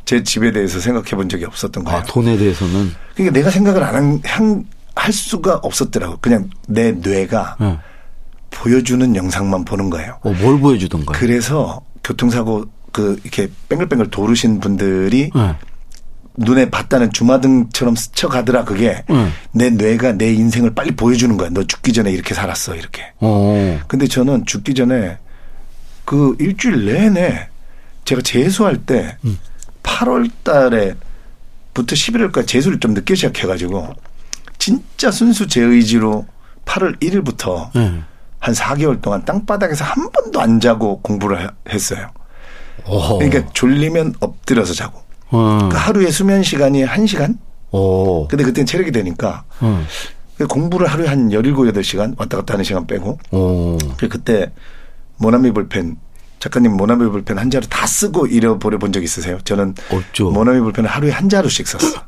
제 0.05 0.21
집에 0.23 0.51
대해서 0.51 0.79
생각해 0.79 1.09
본 1.11 1.27
적이 1.27 1.45
없었던 1.45 1.83
거예요. 1.83 1.99
아, 1.99 2.03
돈에 2.03 2.37
대해서는. 2.37 2.91
그러니까 3.15 3.37
내가 3.39 3.49
생각을 3.49 3.83
안 3.83 3.95
한, 3.95 4.21
한- 4.25 4.65
할 4.95 5.11
수가 5.13 5.55
없었더라고. 5.63 6.17
그냥 6.21 6.49
내 6.67 6.91
뇌가 6.91 7.57
예. 7.61 7.79
보여주는 8.51 9.15
영상만 9.15 9.65
보는 9.65 9.89
거예요. 9.89 10.19
어, 10.21 10.31
뭘 10.31 10.59
보여주던가요? 10.59 11.17
그래서 11.17 11.81
교통사고 12.03 12.65
그 12.91 13.19
이렇게 13.23 13.49
뺑글뺑글 13.69 14.09
도르신 14.09 14.59
분들이 14.59 15.29
예. 15.35 15.55
눈에 16.37 16.69
봤다는 16.69 17.11
주마등처럼 17.11 17.95
스쳐가더라 17.95 18.63
그게 18.63 19.03
응. 19.09 19.31
내 19.51 19.69
뇌가 19.69 20.13
내 20.13 20.33
인생을 20.33 20.73
빨리 20.73 20.91
보여주는 20.91 21.35
거야. 21.37 21.49
너 21.49 21.63
죽기 21.63 21.91
전에 21.91 22.11
이렇게 22.11 22.33
살았어 22.33 22.75
이렇게. 22.75 23.03
어. 23.19 23.79
근데 23.87 24.07
저는 24.07 24.45
죽기 24.45 24.73
전에 24.73 25.17
그 26.05 26.35
일주일 26.39 26.85
내내 26.85 27.49
제가 28.05 28.21
재수할 28.21 28.77
때 28.77 29.17
음. 29.25 29.37
8월 29.83 30.31
달에부터 30.43 31.95
11월까지 31.95 32.47
재수를 32.47 32.79
좀 32.79 32.93
늦게 32.93 33.15
시작해가지고 33.15 33.93
진짜 34.57 35.11
순수 35.11 35.47
제 35.47 35.61
의지로 35.61 36.25
8월 36.65 36.99
1일부터 37.01 37.75
예. 37.75 38.01
한 38.39 38.53
4개월 38.53 39.01
동안 39.01 39.23
땅바닥에서 39.25 39.83
한 39.83 40.09
번도 40.11 40.39
안 40.41 40.59
자고 40.59 41.01
공부를 41.01 41.41
해- 41.41 41.47
했어요. 41.69 42.09
어. 42.85 43.17
그러니까 43.17 43.49
졸리면 43.53 44.15
엎드려서 44.19 44.73
자고. 44.73 45.01
어. 45.29 45.57
그러니까 45.57 45.77
하루에 45.79 46.09
수면 46.09 46.41
시간이 46.43 46.85
1시간? 46.85 47.37
어. 47.71 48.27
근데 48.29 48.43
그때는 48.43 48.65
체력이 48.65 48.91
되니까 48.91 49.43
어. 49.59 49.83
공부를 50.47 50.87
하루에 50.87 51.07
한 51.07 51.29
17, 51.31 51.53
8시간 51.53 52.17
왔다 52.17 52.37
갔다 52.37 52.53
하는 52.53 52.63
시간 52.63 52.87
빼고 52.87 53.19
어. 53.31 53.77
그 53.97 54.07
그때 54.07 54.51
모나미 55.17 55.51
볼펜 55.51 55.97
작가님 56.39 56.71
모나미 56.77 57.09
볼펜 57.09 57.37
한 57.37 57.49
자루 57.51 57.67
다 57.67 57.85
쓰고 57.85 58.25
잃어버려 58.27 58.77
본 58.77 58.93
적 58.93 59.03
있으세요? 59.03 59.37
저는 59.43 59.75
없죠. 59.91 60.31
모나미 60.31 60.61
볼펜을 60.61 60.89
하루에 60.89 61.11
한 61.11 61.27
자루씩 61.27 61.67
썼어. 61.67 62.01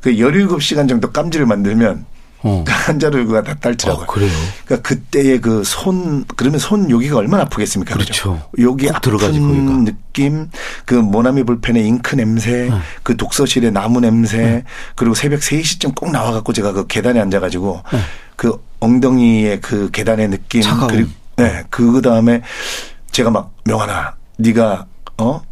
그 0.00 0.10
17시간 0.14 0.88
정도 0.88 1.12
깜지를 1.12 1.46
만들면 1.46 2.04
어. 2.42 2.64
한 2.66 2.98
자루가 2.98 3.42
다 3.42 3.54
딸더라고요. 3.54 4.04
아, 4.04 4.06
그래요? 4.06 4.30
그러니까 4.64 4.88
그때의 4.88 5.40
그 5.40 5.62
손, 5.64 6.24
그러면 6.36 6.58
손 6.58 6.90
여기가 6.90 7.18
얼마나 7.18 7.42
아프겠습니까? 7.44 7.94
그렇죠. 7.94 8.42
여기 8.60 8.86
꼭 8.86 8.96
아픈 8.96 9.10
들어가지, 9.10 9.38
거기가. 9.38 9.72
느낌, 9.84 10.48
그 10.86 10.94
모나미 10.94 11.44
볼펜의 11.44 11.86
잉크 11.86 12.16
냄새, 12.16 12.70
네. 12.70 12.78
그 13.02 13.16
독서실의 13.16 13.72
나무 13.72 14.00
냄새, 14.00 14.64
그리고 14.94 15.14
새벽 15.14 15.40
3시쯤 15.40 15.94
꼭 15.94 16.10
나와 16.10 16.32
갖고 16.32 16.52
제가 16.52 16.72
그 16.72 16.86
계단에 16.86 17.20
앉아 17.20 17.40
가지고 17.40 17.82
그 18.36 18.62
엉덩이의 18.80 19.60
그 19.60 19.90
계단의 19.90 20.28
느낌, 20.30 20.62
네. 20.62 20.66
차가움. 20.66 20.88
그리고 20.88 21.10
네, 21.36 21.62
그 21.68 22.00
다음에 22.02 22.42
제가 23.12 23.30
막 23.30 23.54
명환아, 23.64 24.14
네가 24.38 24.86
어 25.18 25.42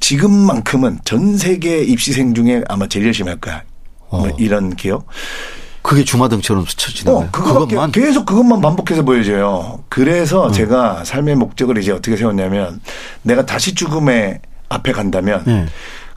지금만큼은 0.00 1.00
전 1.04 1.36
세계 1.38 1.82
입시생 1.82 2.34
중에 2.34 2.62
아마 2.68 2.86
제일 2.86 3.06
열심히 3.06 3.30
할 3.30 3.40
거야. 3.40 3.62
뭐 4.10 4.28
어. 4.28 4.36
이런 4.38 4.74
기억. 4.76 5.06
그게 5.88 6.04
주마등처럼 6.04 6.66
스쳐지는 6.66 7.10
어, 7.10 7.16
거예요. 7.16 7.30
그거밖에 7.32 7.70
그것만. 7.70 7.92
계속 7.92 8.26
그것만 8.26 8.60
반복해서 8.60 9.02
보여줘요. 9.02 9.82
그래서 9.88 10.52
제가 10.52 11.02
삶의 11.02 11.36
목적을 11.36 11.78
이제 11.78 11.92
어떻게 11.92 12.14
세웠냐면 12.14 12.82
내가 13.22 13.46
다시 13.46 13.74
죽음의 13.74 14.38
앞에 14.68 14.92
간다면 14.92 15.42
네. 15.46 15.64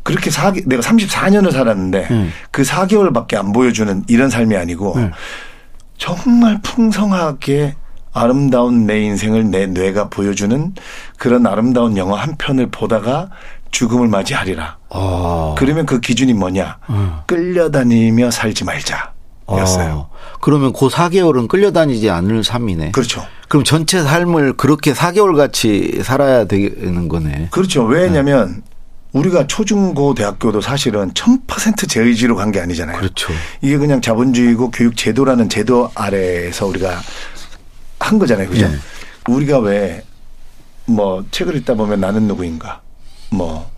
그렇게 0.04 0.30
4, 0.30 0.52
내가 0.66 0.82
34년을 0.82 1.54
살았는데 1.54 2.08
네. 2.10 2.30
그 2.52 2.64
4개월밖에 2.64 3.36
안 3.36 3.54
보여주는 3.54 4.04
이런 4.10 4.30
삶이 4.30 4.58
아니고 4.58 4.96
네. 4.98 5.10
정말 5.98 6.60
풍성하게 6.62 7.76
아름다운 8.12 8.86
내 8.86 9.00
인생을 9.00 9.52
내 9.52 9.68
뇌가 9.68 10.10
보여주는 10.10 10.76
그런 11.18 11.48
아름다운 11.48 11.96
영화 11.96 12.20
한 12.20 12.36
편을 12.36 12.72
보다가 12.72 13.30
죽음을 13.72 14.10
맞이하리라. 14.10 14.80
아. 14.90 15.56
그러면 15.58 15.86
그 15.86 16.02
기준이 16.02 16.34
뭐냐? 16.34 16.78
끌려다니며 17.26 18.32
살지 18.32 18.66
말자. 18.66 19.14
였어요. 19.60 20.08
아. 20.12 20.38
그러면 20.42 20.74
그 20.74 20.88
4개월은 20.88 21.48
끌려다니지 21.48 22.10
않을 22.10 22.44
삶이네. 22.44 22.92
그렇죠. 22.92 23.24
그럼 23.48 23.64
전체 23.64 24.02
삶을 24.02 24.54
그렇게 24.58 24.94
4개월 24.94 25.36
같이 25.36 26.02
살아야 26.04 26.46
되는 26.46 27.08
거네. 27.08 27.50
그렇죠. 27.52 27.84
왜냐면 27.84 28.64
우리가 29.14 29.46
초중고 29.48 30.14
대학교도 30.14 30.62
사실은 30.62 31.12
1000%제 31.12 32.02
의지로 32.02 32.36
간 32.36 32.52
게 32.52 32.60
아니잖아요. 32.62 32.98
그렇죠. 32.98 33.34
이게 33.62 33.78
그냥 33.78 34.02
자본주의고 34.02 34.72
교육 34.72 34.96
제도라는 34.96 35.50
제도 35.50 35.92
아래에서 35.96 36.66
우리가 36.68 37.00
한 38.00 38.18
거잖아요. 38.20 38.48
그죠? 38.50 38.66
예. 38.66 39.32
우리가 39.32 39.60
왜 39.60 40.04
뭐 40.88 41.24
책을 41.32 41.56
읽다 41.58 41.76
보면 41.76 42.02
나는 42.02 42.24
누구인가 42.24 42.82
뭐 43.30 43.70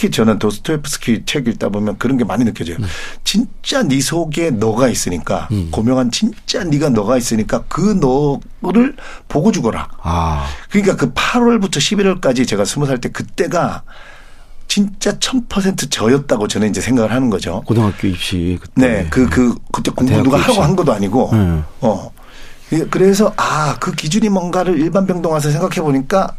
특히 0.00 0.10
저는 0.10 0.38
도스토옙스키 0.38 1.24
책 1.26 1.46
읽다 1.46 1.68
보면 1.68 1.98
그런 1.98 2.16
게 2.16 2.24
많이 2.24 2.42
느껴져요. 2.46 2.78
음. 2.80 2.86
진짜 3.22 3.82
네 3.82 4.00
속에 4.00 4.50
너가 4.50 4.88
있으니까 4.88 5.46
고명한 5.70 6.10
진짜 6.10 6.64
네가 6.64 6.88
너가 6.88 7.18
있으니까 7.18 7.64
그 7.68 8.00
너를 8.62 8.96
보고 9.28 9.52
죽어라. 9.52 9.88
아. 10.00 10.46
그러니까 10.70 10.96
그 10.96 11.12
8월부터 11.12 11.76
11월까지 11.76 12.48
제가 12.48 12.64
스무 12.64 12.86
살때 12.86 13.10
그때가 13.10 13.82
진짜 14.68 15.18
1000% 15.18 15.90
저였다고 15.90 16.48
저는 16.48 16.70
이제 16.70 16.80
생각을 16.80 17.12
하는 17.12 17.28
거죠. 17.28 17.60
고등학교 17.66 18.06
입시 18.06 18.58
그때. 18.58 18.72
네, 18.80 19.06
그, 19.10 19.28
그, 19.28 19.54
그때 19.70 19.90
공부 19.90 20.14
누가 20.22 20.38
하라고 20.38 20.52
입시. 20.52 20.60
한 20.60 20.76
것도 20.76 20.92
아니고, 20.92 21.30
음. 21.32 21.64
어. 21.80 22.10
예, 22.72 22.84
그래서, 22.88 23.34
아, 23.36 23.76
그 23.80 23.92
기준이 23.92 24.28
뭔가를 24.28 24.78
일반 24.78 25.06
병동 25.06 25.32
와서 25.32 25.50
생각해 25.50 25.80
보니까 25.80 26.36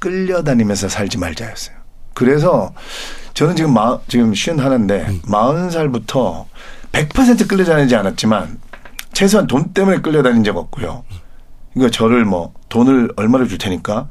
끌려다니면서 0.00 0.90
살지 0.90 1.16
말자였어요. 1.16 1.85
그래서 2.16 2.72
저는 3.34 3.56
지금 3.56 3.74
마, 3.74 3.98
지금 4.08 4.34
쉰 4.34 4.58
하나인데, 4.58 5.04
음. 5.06 5.20
마흔 5.28 5.70
살부터 5.70 6.46
100% 6.92 7.46
끌려다니지 7.46 7.94
않았지만, 7.94 8.58
최소한 9.12 9.46
돈 9.46 9.74
때문에 9.74 10.00
끌려다닌 10.00 10.42
적 10.42 10.56
없고요. 10.56 11.04
그러니까 11.74 11.94
저를 11.94 12.24
뭐, 12.24 12.54
돈을 12.70 13.12
얼마를 13.16 13.48
줄 13.48 13.58
테니까, 13.58 14.08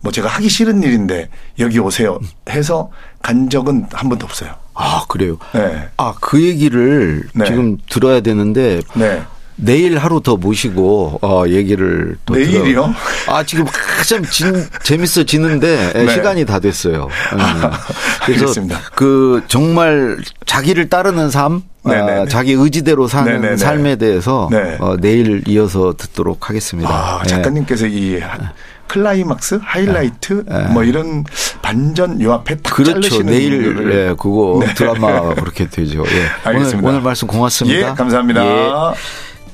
뭐 0.00 0.10
제가 0.10 0.26
하기 0.28 0.48
싫은 0.48 0.82
일인데, 0.82 1.30
여기 1.60 1.78
오세요. 1.78 2.18
해서 2.50 2.90
간 3.22 3.48
적은 3.48 3.86
한 3.92 4.08
번도 4.08 4.26
없어요. 4.26 4.52
아, 4.74 5.04
그래요. 5.08 5.38
네. 5.52 5.88
아, 5.96 6.12
그 6.20 6.42
얘기를 6.42 7.22
네. 7.34 7.44
지금 7.44 7.78
들어야 7.88 8.20
되는데 8.20 8.80
네. 8.96 9.22
내일 9.56 9.98
하루 9.98 10.20
더 10.20 10.36
모시고 10.36 11.18
어 11.22 11.44
얘기를 11.46 12.16
또 12.26 12.34
내일이요? 12.34 12.62
들어- 12.64 12.94
아 13.28 13.42
지금 13.44 13.64
한참 13.66 14.24
진, 14.24 14.66
재밌어지는데 14.82 15.92
예, 15.94 16.04
네. 16.04 16.12
시간이 16.12 16.44
다 16.44 16.58
됐어요. 16.58 17.04
음. 17.32 17.38
그래서 18.26 18.42
알겠습니다. 18.42 18.80
그 18.94 19.42
정말 19.48 20.18
자기를 20.46 20.88
따르는 20.88 21.30
삶. 21.30 21.62
아, 21.86 22.24
자기 22.26 22.52
의지대로 22.52 23.06
사는 23.08 23.30
네네네. 23.30 23.56
삶에 23.58 23.96
대해서 23.96 24.48
네. 24.50 24.78
어, 24.80 24.96
내일 24.98 25.42
이어서 25.46 25.92
듣도록 25.94 26.48
하겠습니다. 26.48 26.88
아, 26.90 27.20
예. 27.24 27.28
작가님께서 27.28 27.86
이 27.86 28.18
클라이막스, 28.88 29.58
하이라이트 29.62 30.44
뭐 30.72 30.82
이런 30.82 31.24
반전 31.60 32.22
요 32.22 32.32
앞에 32.32 32.56
딱 32.56 32.70
네. 32.70 32.84
그렇죠. 32.84 32.92
자르시는 33.02 33.26
내일. 33.26 33.92
예, 33.92 34.14
그거 34.18 34.60
네. 34.64 34.72
드라마 34.72 35.34
그렇게 35.34 35.68
되죠. 35.68 36.04
예. 36.06 36.26
알겠습니다. 36.48 36.78
오늘, 36.78 36.88
오늘 36.88 37.00
말씀 37.02 37.28
고맙습니다. 37.28 37.78
예, 37.90 37.94
감사합니다. 37.94 38.44
예. 38.46 38.94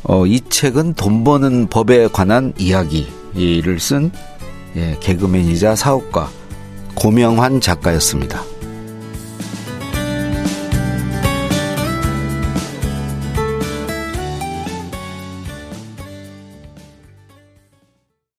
어, 0.02 0.26
이 0.26 0.40
책은 0.40 0.94
돈 0.94 1.24
버는 1.24 1.68
법에 1.68 2.08
관한 2.08 2.52
이야기를 2.58 3.78
쓴 3.80 4.10
예, 4.76 4.96
개그맨이자 5.00 5.74
사업가 5.76 6.30
고명환 6.94 7.60
작가였습니다. 7.60 8.42